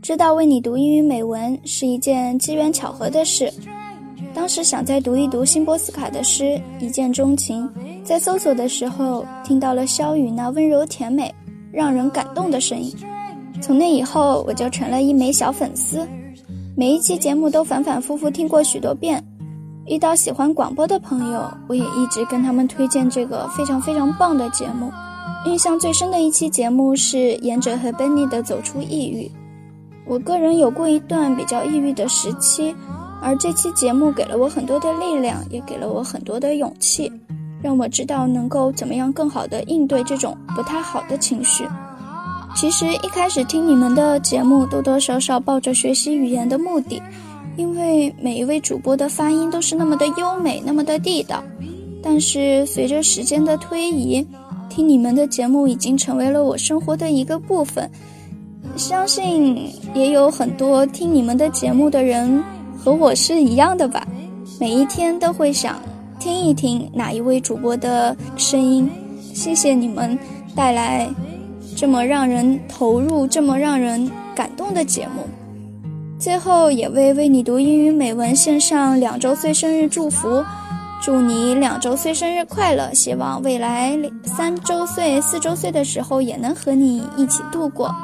[0.03, 3.51] 知道为你读英语美文是一件机缘巧合的事。
[4.33, 7.69] 当时想再读一读辛波斯卡的诗，一见钟情。
[8.03, 11.35] 在搜索的时候，听到了肖雨那温柔甜美、
[11.73, 12.95] 让人感动的声音。
[13.61, 16.07] 从那以后，我就成了一枚小粉丝。
[16.77, 19.23] 每一期节目都反反复复听过许多遍。
[19.87, 24.91] 遇到喜欢广播的朋友，我也一直跟他们推荐这个非常非常棒的节目。
[25.47, 29.27] 印象最深的一期节目是言者和 Benny 的《走出抑郁》。
[30.07, 32.75] 我个人有过一段比较抑郁的时期，
[33.23, 37.13] 而这期节目给了我很多的力量，也给了我很多的勇气，
[37.63, 41.65] 让我知道能够怎么样更好的应对这种不太好的情绪。
[42.57, 47.01] 其实一开始听你们的节目，多多少少抱着学习语言的目的，
[47.57, 51.43] 因为每一位主播的发音都是那么的优美，那么的地道。
[52.03, 54.27] 但是随着时间的推移，
[54.69, 57.89] 听你们的节目已经成为了我生活的一个部分。
[58.77, 62.43] 相信也有很多听你们的节目的人
[62.83, 64.07] 和我是一样的吧，
[64.59, 65.77] 每一天都会想
[66.19, 68.91] 听一听哪一位主播的声音。
[69.35, 70.19] 谢谢你们
[70.57, 71.09] 带来。
[71.77, 75.25] 这么让人投入、这么让人感动的节目，
[76.19, 80.45] 最后也为为你读英语美文献上两周岁生日祝福，
[81.01, 82.93] 祝你两周岁生日快乐！
[82.93, 87.95] 希望未来三周岁、四周岁的时候也能和你一起度过。